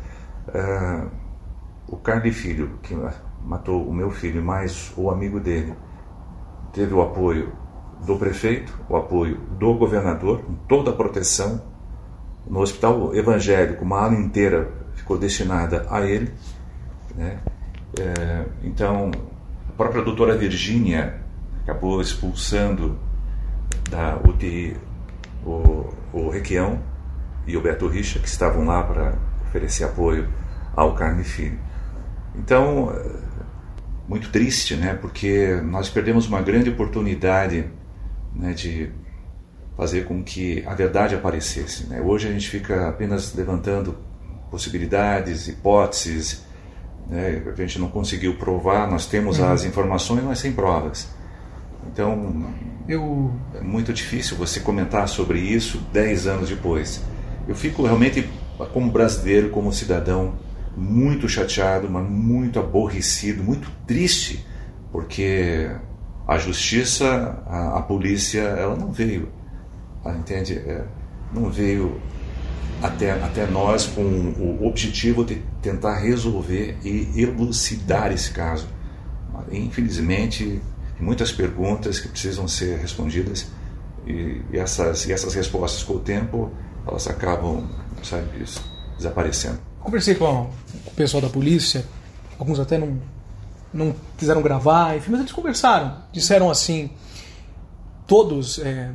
É, 0.52 1.06
o 1.88 1.98
Carli 1.98 2.32
Filho, 2.32 2.80
que 2.82 2.98
matou 3.46 3.88
o 3.88 3.94
meu 3.94 4.10
filho, 4.10 4.44
mais 4.44 4.92
o 4.98 5.12
amigo 5.12 5.40
dele, 5.40 5.76
teve 6.72 6.96
o 6.96 7.02
apoio 7.02 7.54
do 8.06 8.18
prefeito, 8.18 8.78
o 8.90 8.96
apoio 8.96 9.38
do 9.60 9.76
governador, 9.76 10.42
com 10.44 10.56
toda 10.68 10.90
a 10.90 10.94
proteção. 10.94 11.73
No 12.48 12.60
hospital 12.60 13.16
evangélico, 13.16 13.84
uma 13.84 14.02
ala 14.02 14.16
inteira 14.16 14.70
ficou 14.96 15.18
destinada 15.18 15.86
a 15.90 16.02
ele. 16.02 16.32
Né? 17.16 17.40
É, 18.00 18.46
então, 18.64 19.12
a 19.70 19.72
própria 19.74 20.04
doutora 20.04 20.38
Virgínia 20.38 21.22
acabou 21.64 22.02
expulsando 22.02 22.98
da 23.90 24.18
UTI 24.28 24.76
o, 25.46 25.94
o 26.12 26.30
Requião 26.30 26.80
e 27.46 27.56
o 27.58 27.62
Beto 27.62 27.88
Richa, 27.88 28.20
que 28.20 28.28
estavam 28.28 28.66
lá 28.66 28.84
para 28.84 29.16
oferecer 29.48 29.84
apoio 29.84 30.28
ao 30.76 30.94
Carne 30.96 31.24
Filho. 31.24 31.60
Então, 32.36 32.92
eh, 32.92 33.20
muito 34.08 34.30
triste, 34.32 34.76
né? 34.76 34.94
Porque 34.94 35.62
nós 35.64 35.90
perdemos 35.90 36.28
uma 36.28 36.42
grande 36.42 36.70
oportunidade 36.70 37.70
né, 38.34 38.54
de 38.54 38.92
fazer 39.76 40.06
com 40.06 40.24
que 40.24 40.64
a 40.66 40.74
verdade 40.74 41.16
aparecesse. 41.16 41.88
Né? 41.88 42.02
Hoje 42.02 42.28
a 42.28 42.32
gente 42.32 42.50
fica 42.50 42.90
apenas 42.90 43.34
levantando 43.34 43.98
possibilidades, 44.52 45.48
hipóteses. 45.48 46.44
Né? 47.10 47.42
A 47.52 47.56
gente 47.56 47.80
não 47.80 47.90
conseguiu 47.90 48.36
provar, 48.38 48.90
nós 48.90 49.06
temos 49.08 49.40
uhum. 49.40 49.52
as 49.52 49.66
informações, 49.66 50.24
mas 50.24 50.40
sem 50.40 50.52
provas. 50.52 51.08
Então, 51.92 52.54
eu... 52.88 53.34
é 53.56 53.62
muito 53.62 53.92
difícil 53.92 54.38
você 54.38 54.60
comentar 54.60 55.08
sobre 55.08 55.40
isso 55.40 55.80
dez 55.92 56.28
anos 56.28 56.50
depois. 56.50 57.02
Eu 57.48 57.56
fico 57.56 57.84
realmente, 57.84 58.30
como 58.72 58.92
brasileiro, 58.92 59.50
como 59.50 59.74
cidadão, 59.74 60.36
muito 60.78 61.28
chateado, 61.28 61.90
mas 61.90 62.08
muito 62.10 62.60
aborrecido, 62.60 63.44
muito 63.44 63.70
triste, 63.86 64.46
porque 64.92 65.70
a 66.28 66.38
justiça, 66.38 67.44
a, 67.46 67.80
a 67.80 67.82
polícia, 67.82 68.42
ela 68.42 68.76
não 68.76 68.92
veio, 68.92 69.30
entende? 70.12 70.54
É, 70.54 70.84
não 71.34 71.50
veio 71.50 72.00
até, 72.82 73.12
até 73.12 73.48
nós 73.48 73.86
com 73.86 74.02
o 74.02 74.68
objetivo 74.68 75.24
de 75.24 75.42
tentar 75.62 76.00
resolver 76.00 76.78
e 76.84 77.22
elucidar 77.22 78.12
esse 78.12 78.32
caso. 78.32 78.68
Infelizmente, 79.52 80.62
muitas 81.00 81.32
perguntas 81.32 82.00
que 82.00 82.08
precisam 82.08 82.48
ser 82.48 82.78
respondidas 82.78 83.48
e, 84.06 84.42
e, 84.52 84.58
essas, 84.58 85.06
e 85.06 85.14
essas 85.14 85.34
respostas 85.34 85.84
com 85.84 85.94
o 85.94 86.00
tempo 86.00 86.52
elas 86.86 87.08
acabam, 87.08 87.70
sabe, 88.04 88.28
desaparecendo. 88.98 89.60
Conversei 89.80 90.16
com 90.16 90.50
o 90.86 90.92
pessoal 90.92 91.22
da 91.22 91.30
polícia, 91.30 91.86
alguns 92.38 92.60
até 92.60 92.78
não, 92.78 93.00
não 93.74 93.96
quiseram 94.18 94.42
gravar, 94.42 94.98
enfim, 94.98 95.12
mas 95.12 95.22
eles 95.22 95.32
conversaram, 95.32 96.04
disseram 96.12 96.50
assim, 96.50 96.90
todos 98.06 98.60
é, 98.60 98.92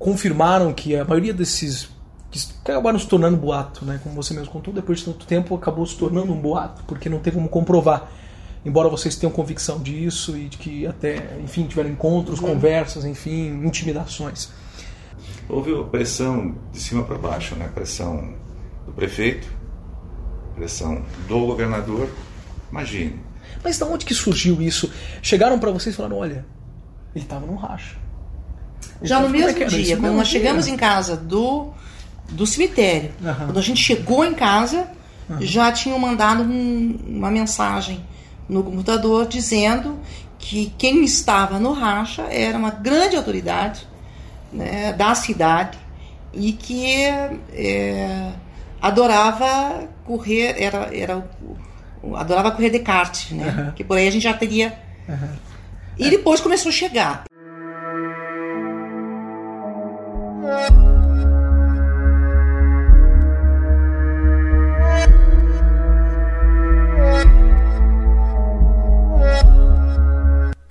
confirmaram 0.00 0.72
que 0.72 0.96
a 0.96 1.04
maioria 1.04 1.32
desses 1.32 1.88
que 2.32 2.40
acabaram 2.64 2.98
se 2.98 3.06
tornando 3.06 3.36
boato, 3.36 3.84
né? 3.84 4.00
Como 4.02 4.14
você 4.14 4.34
mesmo 4.34 4.50
contou, 4.50 4.74
depois 4.74 5.00
de 5.00 5.04
tanto 5.04 5.26
tempo 5.26 5.54
acabou 5.54 5.86
se 5.86 5.96
tornando 5.96 6.32
um 6.32 6.40
boato, 6.40 6.82
porque 6.86 7.08
não 7.08 7.20
teve 7.20 7.36
como 7.36 7.48
comprovar 7.48 8.10
embora 8.64 8.88
vocês 8.88 9.16
tenham 9.16 9.32
convicção 9.32 9.80
disso 9.80 10.36
e 10.36 10.48
de 10.48 10.58
que 10.58 10.86
até, 10.86 11.38
enfim, 11.42 11.66
tiveram 11.66 11.90
encontros, 11.90 12.40
uhum. 12.40 12.48
conversas, 12.48 13.04
enfim, 13.04 13.48
intimidações. 13.64 14.50
Houve 15.48 15.72
pressão 15.90 16.56
de 16.72 16.78
cima 16.78 17.02
para 17.02 17.18
baixo, 17.18 17.56
né? 17.56 17.68
Pressão 17.74 18.34
do 18.86 18.92
prefeito, 18.92 19.48
pressão 20.54 21.02
do 21.26 21.46
governador. 21.46 22.08
Imagine. 22.70 23.18
Mas 23.64 23.78
de 23.78 23.84
onde 23.84 24.06
que 24.06 24.14
surgiu 24.14 24.62
isso? 24.62 24.90
Chegaram 25.20 25.58
para 25.58 25.70
vocês 25.70 25.94
e 25.94 25.96
falaram, 25.96 26.18
olha, 26.18 26.46
ele 27.14 27.24
estava 27.24 27.46
num 27.46 27.56
racha. 27.56 27.96
Já 29.02 29.20
no 29.20 29.26
é 29.26 29.30
mesmo 29.30 29.66
dia, 29.66 29.96
quando 29.96 30.14
nós 30.14 30.28
dia. 30.28 30.38
chegamos 30.38 30.68
em 30.68 30.76
casa 30.76 31.16
do, 31.16 31.68
do 32.30 32.46
cemitério, 32.46 33.12
uhum. 33.22 33.46
quando 33.46 33.58
a 33.58 33.62
gente 33.62 33.82
chegou 33.82 34.24
em 34.24 34.34
casa, 34.34 34.86
uhum. 35.28 35.40
já 35.40 35.72
tinham 35.72 35.98
mandado 35.98 36.42
um, 36.42 36.98
uma 37.06 37.30
mensagem 37.30 38.04
no 38.48 38.62
computador 38.62 39.26
dizendo 39.26 39.98
que 40.38 40.72
quem 40.76 41.04
estava 41.04 41.58
no 41.58 41.72
racha 41.72 42.22
era 42.22 42.58
uma 42.58 42.70
grande 42.70 43.16
autoridade 43.16 43.86
né, 44.52 44.92
da 44.92 45.14
cidade 45.14 45.78
e 46.32 46.52
que 46.52 47.04
é, 47.52 48.32
adorava 48.80 49.88
correr, 50.04 50.56
era, 50.58 50.88
era 50.92 51.24
adorava 52.14 52.50
correr 52.50 52.70
de 52.70 52.78
kart, 52.78 53.32
né? 53.32 53.66
Uhum. 53.66 53.72
Que 53.72 53.84
por 53.84 53.96
aí 53.96 54.08
a 54.08 54.10
gente 54.10 54.22
já 54.22 54.32
teria. 54.32 54.78
Uhum. 55.08 55.28
E 55.98 56.10
depois 56.10 56.40
começou 56.40 56.70
a 56.70 56.72
chegar. 56.72 57.24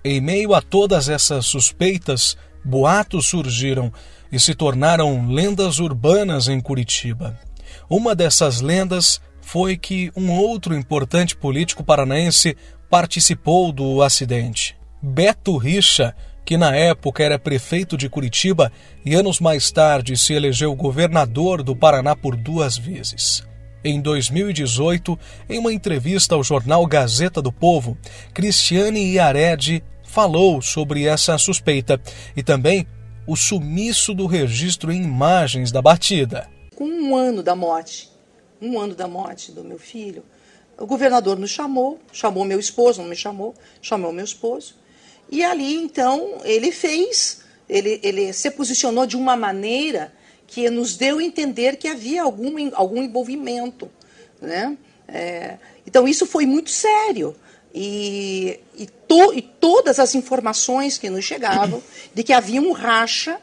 Em 0.04 0.22
meio 0.22 0.54
a 0.54 0.62
todas 0.62 1.10
essas 1.10 1.46
suspeitas, 1.46 2.38
boatos 2.64 3.28
surgiram 3.28 3.92
e 4.32 4.40
se 4.40 4.54
tornaram 4.54 5.28
lendas 5.28 5.80
urbanas 5.80 6.48
em 6.48 6.60
Curitiba. 6.60 7.38
Uma 7.90 8.16
dessas 8.16 8.62
lendas 8.62 9.22
foi 9.42 9.76
que 9.76 10.12
um 10.16 10.32
outro 10.32 10.76
importante 10.76 11.36
político 11.36 11.84
paranaense 11.84 12.56
participou 12.90 13.72
do 13.72 14.02
acidente. 14.02 14.78
Beto 15.02 15.58
Richa, 15.58 16.16
que 16.46 16.58
na 16.58 16.76
época 16.76 17.24
era 17.24 17.38
prefeito 17.38 17.98
de 17.98 18.10
Curitiba 18.10 18.72
e 19.06 19.14
anos 19.14 19.40
mais 19.40 19.72
tarde 19.72 20.18
se 20.18 20.34
elegeu 20.34 20.76
governador 20.76 21.62
do 21.62 21.76
Paraná 21.76 22.16
por 22.16 22.36
duas 22.36 22.78
vezes. 22.78 23.44
Em 23.84 24.02
2018, 24.02 25.18
em 25.50 25.58
uma 25.58 25.72
entrevista 25.72 26.36
ao 26.36 26.44
jornal 26.44 26.86
Gazeta 26.86 27.42
do 27.42 27.52
Povo, 27.52 27.98
Cristiane 28.34 29.14
Iared 29.14 29.82
falou 30.04 30.62
sobre 30.62 31.06
essa 31.06 31.38
suspeita 31.38 32.02
e 32.36 32.44
também 32.44 32.86
o 33.26 33.38
sumiço 33.38 34.14
do 34.14 34.26
registro 34.26 34.92
em 34.92 35.02
imagens 35.02 35.72
da 35.72 35.82
batida. 35.82 36.50
Com 36.76 36.84
um 36.84 37.16
ano 37.16 37.42
da 37.42 37.56
morte, 37.56 38.10
um 38.62 38.78
ano 38.78 38.94
da 38.94 39.08
morte 39.08 39.52
do 39.54 39.64
meu 39.64 39.80
filho, 39.80 40.26
o 40.78 40.86
governador 40.86 41.38
nos 41.38 41.52
chamou, 41.52 42.00
chamou 42.12 42.44
meu 42.44 42.60
esposo, 42.60 43.02
não 43.02 43.08
me 43.08 43.16
chamou, 43.16 43.56
chamou 43.82 44.12
meu 44.12 44.26
esposo. 44.26 44.76
E 45.32 45.42
ali, 45.42 45.76
então, 45.76 46.40
ele 46.44 46.72
fez, 46.72 47.44
ele, 47.70 48.00
ele 48.04 48.34
se 48.34 48.52
posicionou 48.52 49.06
de 49.06 49.16
uma 49.16 49.38
maneira 49.38 50.12
que 50.50 50.70
nos 50.70 50.98
deu 50.98 51.20
a 51.20 51.24
entender 51.24 51.78
que 51.78 51.88
havia 51.88 52.24
algum, 52.24 52.72
algum 52.74 53.02
envolvimento. 53.04 53.90
Né? 54.42 54.76
É, 55.08 55.58
então, 55.86 56.08
isso 56.08 56.26
foi 56.26 56.46
muito 56.46 56.72
sério. 56.72 57.36
E, 57.74 58.60
e, 58.76 58.88
to, 59.08 59.32
e, 59.34 59.44
todas 59.44 60.00
as 60.00 60.16
informações 60.16 60.98
que 60.98 61.10
nos 61.10 61.24
chegavam 61.24 61.84
de 62.14 62.24
que 62.24 62.34
havia 62.34 62.60
um 62.60 62.72
racha 62.72 63.40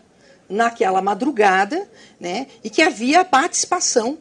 naquela 0.49 1.01
madrugada, 1.01 1.89
né, 2.21 2.47
e 2.63 2.71
que 2.71 2.83
havia 2.83 3.25
participação, 3.25 4.19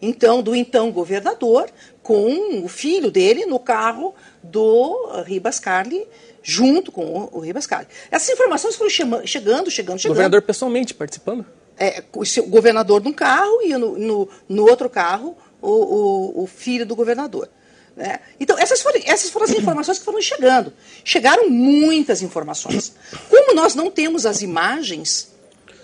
então, 0.00 0.42
do 0.42 0.54
então 0.54 0.90
governador 0.92 1.68
com 2.02 2.64
o 2.64 2.68
filho 2.68 3.10
dele 3.10 3.46
no 3.46 3.58
carro 3.58 4.14
do 4.42 5.22
Ribas 5.24 5.58
Carli, 5.58 6.06
junto 6.42 6.92
com 6.92 7.28
o 7.32 7.40
Ribas 7.40 7.66
Carli. 7.66 7.88
Essas 8.10 8.28
informações 8.28 8.76
foram 8.76 8.90
chegando, 8.90 9.26
chegando, 9.26 9.70
chegando. 9.70 10.04
O 10.04 10.08
governador 10.08 10.42
pessoalmente 10.42 10.94
participando? 10.94 11.46
É, 11.76 12.04
o, 12.12 12.24
governador 12.48 13.02
num 13.02 13.12
carro 13.12 13.60
e 13.62 13.76
no, 13.76 13.98
no, 13.98 14.28
no 14.48 14.62
outro 14.62 14.88
carro 14.88 15.36
o, 15.60 15.70
o, 15.70 16.42
o 16.44 16.46
filho 16.46 16.86
do 16.86 16.94
governador. 16.94 17.48
Né? 17.96 18.20
Então, 18.38 18.58
essas 18.58 18.82
foram, 18.82 19.00
essas 19.04 19.30
foram 19.30 19.46
as 19.46 19.52
informações 19.58 19.98
que 19.98 20.04
foram 20.04 20.20
chegando. 20.20 20.72
Chegaram 21.04 21.48
muitas 21.48 22.22
informações. 22.22 22.94
Como 23.28 23.54
nós 23.54 23.74
não 23.74 23.90
temos 23.90 24.26
as 24.26 24.42
imagens 24.42 25.32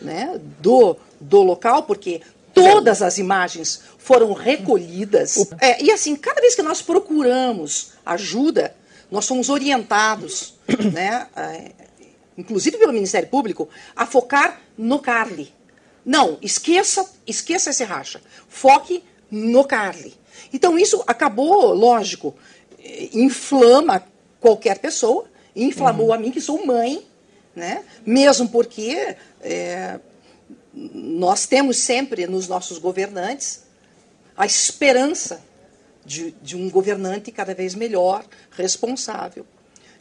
né, 0.00 0.40
do, 0.60 0.96
do 1.20 1.42
local, 1.42 1.84
porque 1.84 2.20
todas 2.54 3.02
as 3.02 3.18
imagens 3.18 3.82
foram 3.98 4.32
recolhidas. 4.32 5.50
É, 5.60 5.82
e 5.82 5.90
assim, 5.90 6.16
cada 6.16 6.40
vez 6.40 6.54
que 6.54 6.62
nós 6.62 6.82
procuramos 6.82 7.92
ajuda, 8.04 8.74
nós 9.10 9.24
somos 9.24 9.48
orientados, 9.48 10.54
né, 10.92 11.26
é, 11.36 11.72
inclusive 12.36 12.76
pelo 12.76 12.92
Ministério 12.92 13.28
Público, 13.28 13.68
a 13.94 14.06
focar 14.06 14.60
no 14.76 14.98
Carly. 14.98 15.52
Não, 16.10 16.38
esqueça, 16.42 17.08
esqueça 17.24 17.70
esse 17.70 17.84
racha. 17.84 18.20
Foque 18.48 19.00
no 19.30 19.62
Carly. 19.62 20.12
Então 20.52 20.76
isso 20.76 21.04
acabou, 21.06 21.72
lógico, 21.72 22.34
inflama 23.14 24.04
qualquer 24.40 24.80
pessoa, 24.80 25.30
inflamou 25.54 26.08
uhum. 26.08 26.12
a 26.12 26.18
mim 26.18 26.32
que 26.32 26.40
sou 26.40 26.66
mãe, 26.66 27.06
né? 27.54 27.84
Mesmo 28.04 28.48
porque 28.48 29.16
é, 29.40 30.00
nós 30.74 31.46
temos 31.46 31.76
sempre 31.76 32.26
nos 32.26 32.48
nossos 32.48 32.78
governantes 32.78 33.62
a 34.36 34.44
esperança 34.44 35.40
de, 36.04 36.32
de, 36.42 36.56
um 36.56 36.68
governante 36.68 37.30
cada 37.30 37.54
vez 37.54 37.72
melhor, 37.72 38.24
responsável. 38.50 39.46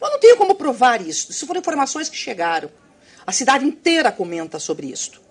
Eu 0.02 0.10
não 0.10 0.20
tenho 0.20 0.38
como 0.38 0.56
provar 0.56 1.06
isso. 1.06 1.30
Isso 1.30 1.46
foram 1.46 1.60
informações 1.60 2.10
que 2.10 2.18
chegaram. 2.18 2.72
A 3.28 3.32
cidade 3.32 3.64
inteira 3.64 4.12
comenta 4.12 4.58
sobre 4.58 4.88
isso. 4.88 5.29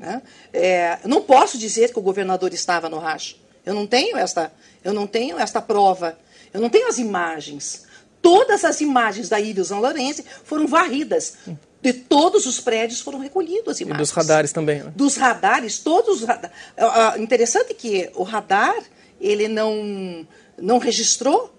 Né? 0.00 0.22
É, 0.50 0.98
eu 1.04 1.10
não 1.10 1.20
posso 1.20 1.58
dizer 1.58 1.92
que 1.92 1.98
o 1.98 2.02
governador 2.02 2.54
estava 2.54 2.88
no 2.88 2.98
racha. 2.98 3.36
Eu 3.64 3.74
não 3.74 3.86
tenho 3.86 4.16
esta, 4.16 4.50
eu 4.82 4.94
não 4.94 5.06
tenho 5.06 5.38
esta 5.38 5.60
prova. 5.60 6.18
Eu 6.52 6.60
não 6.60 6.70
tenho 6.70 6.88
as 6.88 6.96
imagens. 6.96 7.84
Todas 8.22 8.64
as 8.64 8.80
imagens 8.80 9.28
da 9.28 9.38
Ilha 9.38 9.62
São 9.62 9.78
Lourenço 9.80 10.24
foram 10.42 10.66
varridas. 10.66 11.36
De 11.82 11.92
todos 11.92 12.46
os 12.46 12.58
prédios 12.58 13.00
foram 13.00 13.18
recolhidos 13.18 13.68
as 13.68 13.80
imagens. 13.80 13.98
E 13.98 14.02
dos 14.02 14.10
radares 14.10 14.52
também. 14.52 14.82
Né? 14.82 14.92
Dos 14.96 15.16
radares, 15.16 15.78
todos 15.78 16.22
os 16.22 16.26
radares. 16.26 16.56
Interessante 17.18 17.74
que 17.74 18.10
o 18.14 18.22
radar 18.22 18.76
ele 19.20 19.48
não, 19.48 20.26
não 20.58 20.78
registrou 20.78 21.54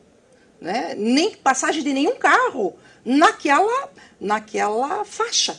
né, 0.60 0.96
nem 0.98 1.36
passagem 1.36 1.84
de 1.84 1.94
nenhum 1.94 2.16
carro 2.16 2.76
naquela, 3.06 3.90
naquela 4.20 5.06
faixa. 5.06 5.58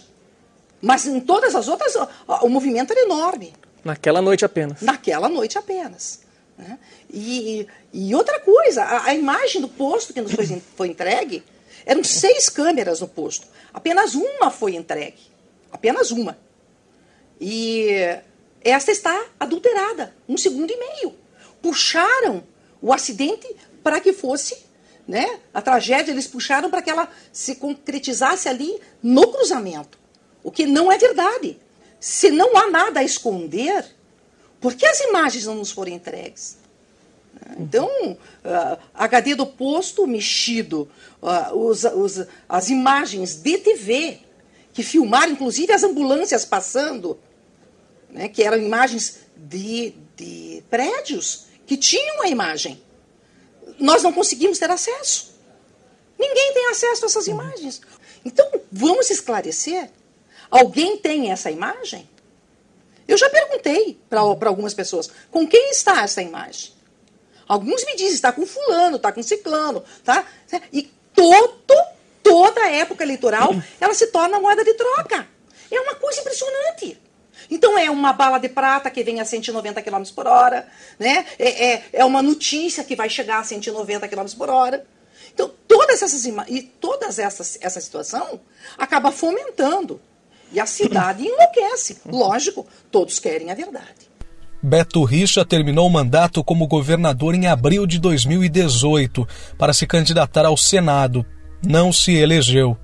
Mas 0.83 1.07
em 1.07 1.21
todas 1.21 1.55
as 1.55 1.69
outras, 1.69 1.95
o 2.27 2.49
movimento 2.49 2.91
era 2.91 3.03
enorme. 3.03 3.55
Naquela 3.85 4.21
noite 4.21 4.45
apenas. 4.45 4.83
Naquela 4.83 5.29
noite 5.29 5.57
apenas. 5.57 6.23
Né? 6.59 6.77
E, 7.09 7.69
e 7.93 8.13
outra 8.15 8.41
coisa, 8.41 8.83
a, 8.83 9.07
a, 9.07 9.15
imagem 9.15 9.61
do 9.61 9.69
posto 9.69 10.13
que 10.13 10.21
nos 10.21 10.33
foi, 10.33 10.47
foi 10.77 10.89
entregue, 10.89 11.45
eram 11.87 12.03
seis 12.03 12.49
câmeras 12.49 13.01
no 13.01 13.07
posto. 13.07 13.47
Apenas 13.73 14.15
uma 14.17 14.51
foi 14.51 14.75
entregue. 14.75 15.23
Apenas 15.71 16.11
uma. 16.11 16.37
E 17.41 17.89
esta 18.61 18.91
está 18.91 19.25
adulterada, 19.39 20.15
um 20.29 20.37
segundo 20.37 20.71
e 20.71 20.77
meio. 20.77 21.15
Puxaram 21.63 22.43
o 22.81 22.93
acidente 22.93 23.49
para 23.83 24.01
que 24.01 24.13
fosse, 24.13 24.57
né? 25.07 25.41
A 25.55 25.63
tragédia 25.63 26.13
eles 26.13 26.27
puxaram 26.27 26.71
para 26.71 26.83
que 26.83 26.91
ela 26.91 27.09
se 27.33 27.55
concretizasse 27.55 28.49
ali 28.49 28.81
no 29.03 29.29
cruzamento. 29.29 30.02
O 30.43 30.51
que 30.51 30.67
não 30.67 30.91
é 30.91 30.99
verdade. 30.99 31.59
Se 32.01 32.31
não 32.31 32.57
há 32.57 32.71
nada 32.71 33.01
a 33.01 33.05
esconder, 33.05 33.85
por 34.61 34.75
que 34.75 34.87
as 34.87 35.01
imagens 35.01 35.47
não 35.47 35.55
nos 35.55 35.71
foram 35.71 35.93
entregues? 35.93 36.59
Então, 37.59 37.89
uh, 38.13 38.19
ah, 38.45 38.79
HD 38.95 39.35
do 39.35 39.47
posto 39.47 40.07
mexido, 40.07 40.89
uh, 41.21 41.57
os, 41.57 41.85
os, 41.85 42.27
as 42.49 42.71
imagens 42.71 43.37
de 43.37 43.59
TV, 43.59 44.21
que 44.73 44.83
filmaram 44.83 45.33
inclusive 45.33 45.73
as 45.73 45.83
ambulâncias 45.83 46.45
passando, 46.45 47.19
né, 48.11 48.29
que 48.29 48.43
eram 48.43 48.59
imagens 48.59 49.21
de, 49.37 49.95
de 50.17 50.63
prédios 50.71 51.47
que 51.67 51.77
tinham 51.77 52.23
a 52.23 52.29
imagem. 52.29 52.83
Nós 53.79 54.03
não 54.03 54.13
conseguimos 54.13 54.59
ter 54.59 54.71
acesso. 54.71 55.33
Ninguém 56.19 56.53
tem 56.55 56.71
acesso 56.71 57.05
a 57.05 57.07
essas 57.07 57.27
imagens. 57.27 57.81
Então, 58.25 58.49
vamos 58.71 59.11
esclarecer 59.11 59.91
Alguém 60.53 60.99
tem 60.99 61.33
essa 61.33 61.51
imagem? 61.51 62.07
Eu 63.09 63.17
já 63.17 63.31
perguntei 63.31 63.99
para 64.11 64.21
algumas 64.21 64.75
pessoas: 64.75 65.11
com 65.31 65.49
quem 65.49 65.71
está 65.71 66.03
essa 66.03 66.21
imagem? 66.21 66.75
Alguns 67.49 67.83
me 67.87 67.97
dizem: 67.97 68.13
está 68.13 68.31
com 68.31 68.45
fulano, 68.45 68.97
está 68.97 69.11
com 69.11 69.23
ciclano, 69.23 69.83
tá? 70.05 70.27
E 70.71 70.93
todo, 71.15 71.75
toda 72.23 72.69
época 72.69 73.03
eleitoral 73.03 73.51
ela 73.81 73.95
se 73.95 74.09
torna 74.09 74.39
moeda 74.39 74.63
de 74.63 74.75
troca. 74.75 75.27
É 75.71 75.81
uma 75.81 75.95
coisa 75.95 76.21
impressionante. 76.21 77.01
Então 77.51 77.79
é 77.79 77.91
uma 77.91 78.13
bala 78.13 78.37
de 78.37 78.51
prata 78.51 78.91
que 78.91 79.03
vem 79.03 79.21
a 79.21 79.25
190 79.25 79.81
km 79.81 80.03
por 80.15 80.27
hora, 80.27 80.69
né? 80.99 81.25
É, 81.39 81.73
é, 81.73 81.85
é 81.95 82.05
uma 82.05 82.21
notícia 82.21 82.85
que 82.85 82.95
vai 82.95 83.09
chegar 83.09 83.39
a 83.39 83.45
190 83.45 84.07
km 84.07 84.27
por 84.37 84.51
hora. 84.51 84.87
Então, 85.33 85.51
todas 85.67 86.03
essas 86.03 86.27
e 86.27 86.63
todas 86.79 87.19
essas 87.19 87.57
essa 87.63 87.81
situação 87.81 88.39
acaba 88.77 89.11
fomentando 89.11 89.99
e 90.53 90.61
a 90.61 90.67
cidade 90.67 91.25
enlouquece. 91.25 91.99
Lógico, 92.07 92.67
todos 92.91 93.19
querem 93.19 93.51
a 93.51 93.55
verdade. 93.55 94.11
Beto 94.63 95.03
Richa 95.03 95.45
terminou 95.45 95.87
o 95.87 95.91
mandato 95.91 96.45
como 96.45 96.69
governador 96.69 97.35
em 97.35 97.47
abril 97.47 97.87
de 97.87 97.99
2018 97.99 99.27
para 99.59 99.73
se 99.73 99.87
candidatar 99.87 100.47
ao 100.47 100.57
Senado. 100.57 101.27
Não 101.67 101.93
se 101.93 102.13
elegeu. 102.13 102.77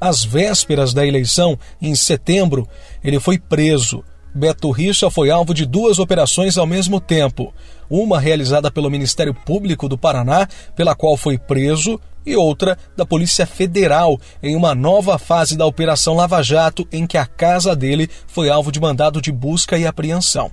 Às 0.00 0.24
vésperas 0.24 0.94
da 0.94 1.04
eleição, 1.04 1.58
em 1.82 1.94
setembro, 1.96 2.68
ele 3.02 3.18
foi 3.18 3.36
preso 3.36 4.04
Beto 4.34 4.70
Richa 4.70 5.10
foi 5.10 5.30
alvo 5.30 5.54
de 5.54 5.64
duas 5.64 5.98
operações 5.98 6.58
ao 6.58 6.66
mesmo 6.66 7.00
tempo. 7.00 7.52
Uma 7.90 8.20
realizada 8.20 8.70
pelo 8.70 8.90
Ministério 8.90 9.34
Público 9.34 9.88
do 9.88 9.98
Paraná, 9.98 10.46
pela 10.76 10.94
qual 10.94 11.16
foi 11.16 11.38
preso, 11.38 11.98
e 12.28 12.36
outra 12.36 12.76
da 12.96 13.06
Polícia 13.06 13.46
Federal, 13.46 14.20
em 14.42 14.54
uma 14.54 14.74
nova 14.74 15.18
fase 15.18 15.56
da 15.56 15.66
Operação 15.66 16.14
Lava 16.14 16.42
Jato, 16.42 16.86
em 16.92 17.06
que 17.06 17.16
a 17.16 17.26
casa 17.26 17.74
dele 17.74 18.08
foi 18.26 18.50
alvo 18.50 18.70
de 18.70 18.80
mandado 18.80 19.20
de 19.20 19.32
busca 19.32 19.78
e 19.78 19.86
apreensão. 19.86 20.50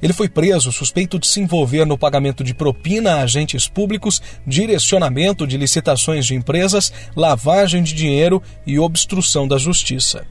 Ele 0.00 0.12
foi 0.12 0.28
preso 0.28 0.72
suspeito 0.72 1.18
de 1.18 1.26
se 1.26 1.40
envolver 1.40 1.84
no 1.84 1.98
pagamento 1.98 2.42
de 2.42 2.54
propina 2.54 3.14
a 3.14 3.22
agentes 3.22 3.68
públicos, 3.68 4.22
direcionamento 4.46 5.46
de 5.46 5.56
licitações 5.56 6.26
de 6.26 6.34
empresas, 6.34 6.92
lavagem 7.16 7.82
de 7.82 7.92
dinheiro 7.92 8.42
e 8.66 8.78
obstrução 8.78 9.46
da 9.46 9.58
justiça. 9.58 10.24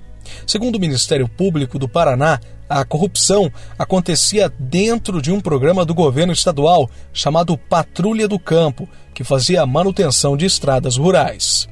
Segundo 0.45 0.75
o 0.75 0.79
Ministério 0.79 1.27
Público 1.27 1.79
do 1.79 1.87
Paraná, 1.87 2.39
a 2.69 2.85
corrupção 2.85 3.51
acontecia 3.77 4.51
dentro 4.57 5.21
de 5.21 5.31
um 5.31 5.41
programa 5.41 5.83
do 5.83 5.93
governo 5.93 6.31
estadual 6.31 6.89
chamado 7.11 7.57
Patrulha 7.57 8.27
do 8.27 8.39
Campo, 8.39 8.87
que 9.13 9.23
fazia 9.23 9.61
a 9.61 9.65
manutenção 9.65 10.37
de 10.37 10.45
estradas 10.45 10.95
rurais. 10.95 11.67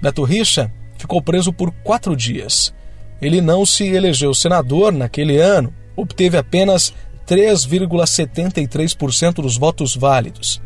Beto 0.00 0.22
Richa 0.22 0.70
ficou 0.96 1.20
preso 1.20 1.52
por 1.52 1.72
quatro 1.82 2.16
dias. 2.16 2.72
Ele 3.20 3.40
não 3.40 3.66
se 3.66 3.84
elegeu 3.84 4.34
senador 4.34 4.92
naquele 4.92 5.38
ano, 5.38 5.74
obteve 5.96 6.36
apenas 6.36 6.92
3,73% 7.26 9.34
dos 9.34 9.56
votos 9.56 9.96
válidos. 9.96 10.60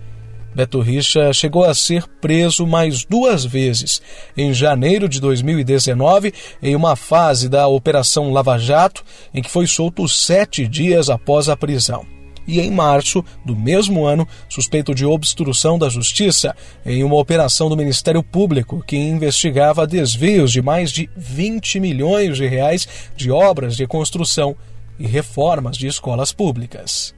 Beto 0.57 0.81
Richa 0.81 1.35
chegou 1.35 1.65
a 1.65 1.75
ser 1.75 2.09
preso 2.19 2.67
mais 2.67 3.05
duas 3.05 3.45
vezes, 3.45 4.01
em 4.35 4.55
janeiro 4.55 5.07
de 5.07 5.21
2019, 5.21 6.33
em 6.63 6.75
uma 6.75 6.97
fase 6.97 7.47
da 7.47 7.69
Operação 7.69 8.33
Lava 8.33 8.57
Jato, 8.57 9.05
em 9.35 9.43
que 9.43 9.51
foi 9.51 9.67
solto 9.67 10.09
sete 10.09 10.67
dias 10.67 11.11
após 11.11 11.51
a 11.51 11.57
prisão. 11.59 12.07
e, 12.49 12.61
em 12.61 12.71
março 12.71 13.25
do 13.45 13.57
mesmo 13.57 14.07
ano, 14.07 14.27
suspeito 14.49 14.95
de 14.95 15.05
obstrução 15.05 15.77
da 15.77 15.89
justiça 15.89 16.55
em 16.87 17.03
uma 17.03 17.17
operação 17.17 17.69
do 17.69 17.77
Ministério 17.77 18.23
Público 18.23 18.83
que 18.87 18.97
investigava 18.97 19.85
desvios 19.85 20.53
de 20.53 20.63
mais 20.63 20.93
de 20.93 21.11
20 21.17 21.81
milhões 21.81 22.37
de 22.37 22.47
reais 22.47 22.89
de 23.17 23.33
obras 23.33 23.77
de 23.77 23.85
construção 23.85 24.57
e 24.97 25.09
reformas 25.09 25.77
de 25.77 25.89
escolas 25.89 26.33
públicas. 26.33 27.13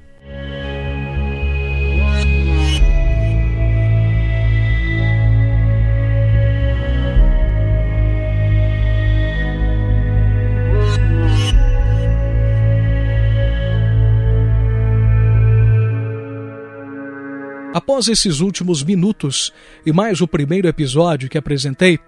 Após 17.89 18.07
esses 18.07 18.41
últimos 18.41 18.83
minutos 18.83 19.51
e 19.87 19.95
mais 19.95 20.21
o 20.21 20.29
primeiro 20.29 20.69
episódio 20.69 21.27
que 21.27 21.39
apresentei, 21.39 21.99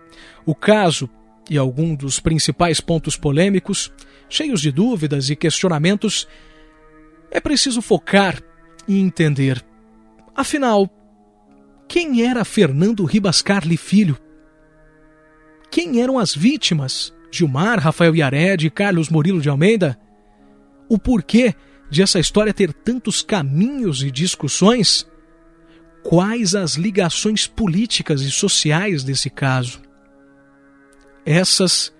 o 0.44 0.54
caso 0.54 1.08
e 1.48 1.56
alguns 1.56 1.96
dos 1.96 2.20
principais 2.20 2.82
pontos 2.82 3.16
polêmicos, 3.16 3.90
cheios 4.28 4.60
de 4.60 4.70
dúvidas 4.70 5.30
e 5.30 5.36
questionamentos, 5.36 6.28
é 7.30 7.40
preciso 7.40 7.80
focar 7.80 8.42
e 8.86 9.00
entender. 9.00 9.64
Afinal, 10.36 10.86
quem 11.88 12.26
era 12.28 12.44
Fernando 12.44 13.02
Ribas 13.06 13.40
Carli 13.40 13.78
Filho? 13.78 14.18
Quem 15.70 16.02
eram 16.02 16.18
as 16.18 16.34
vítimas? 16.34 17.10
Gilmar, 17.32 17.78
Rafael 17.78 18.14
Yared 18.14 18.66
e 18.66 18.70
Carlos 18.70 19.08
Murilo 19.08 19.40
de 19.40 19.48
Almeida? 19.48 19.98
O 20.90 20.98
porquê 20.98 21.54
de 21.88 22.02
essa 22.02 22.20
história 22.20 22.52
ter 22.52 22.70
tantos 22.70 23.22
caminhos 23.22 24.02
e 24.02 24.10
discussões? 24.10 25.08
Quais 26.02 26.54
as 26.54 26.74
ligações 26.74 27.46
políticas 27.46 28.22
e 28.22 28.30
sociais 28.30 29.04
desse 29.04 29.30
caso? 29.30 29.80
Essas 31.24 31.92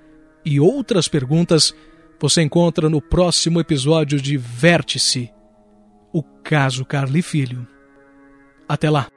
e 0.45 0.59
outras 0.59 1.09
perguntas 1.09 1.75
você 2.19 2.43
encontra 2.43 2.89
no 2.89 3.01
próximo 3.01 3.61
episódio 3.61 4.21
de 4.21 4.37
Vértice, 4.37 5.33
o 6.13 6.23
caso 6.23 6.85
Carli 6.85 7.23
Filho. 7.23 7.67
Até 8.69 8.91
lá! 8.91 9.09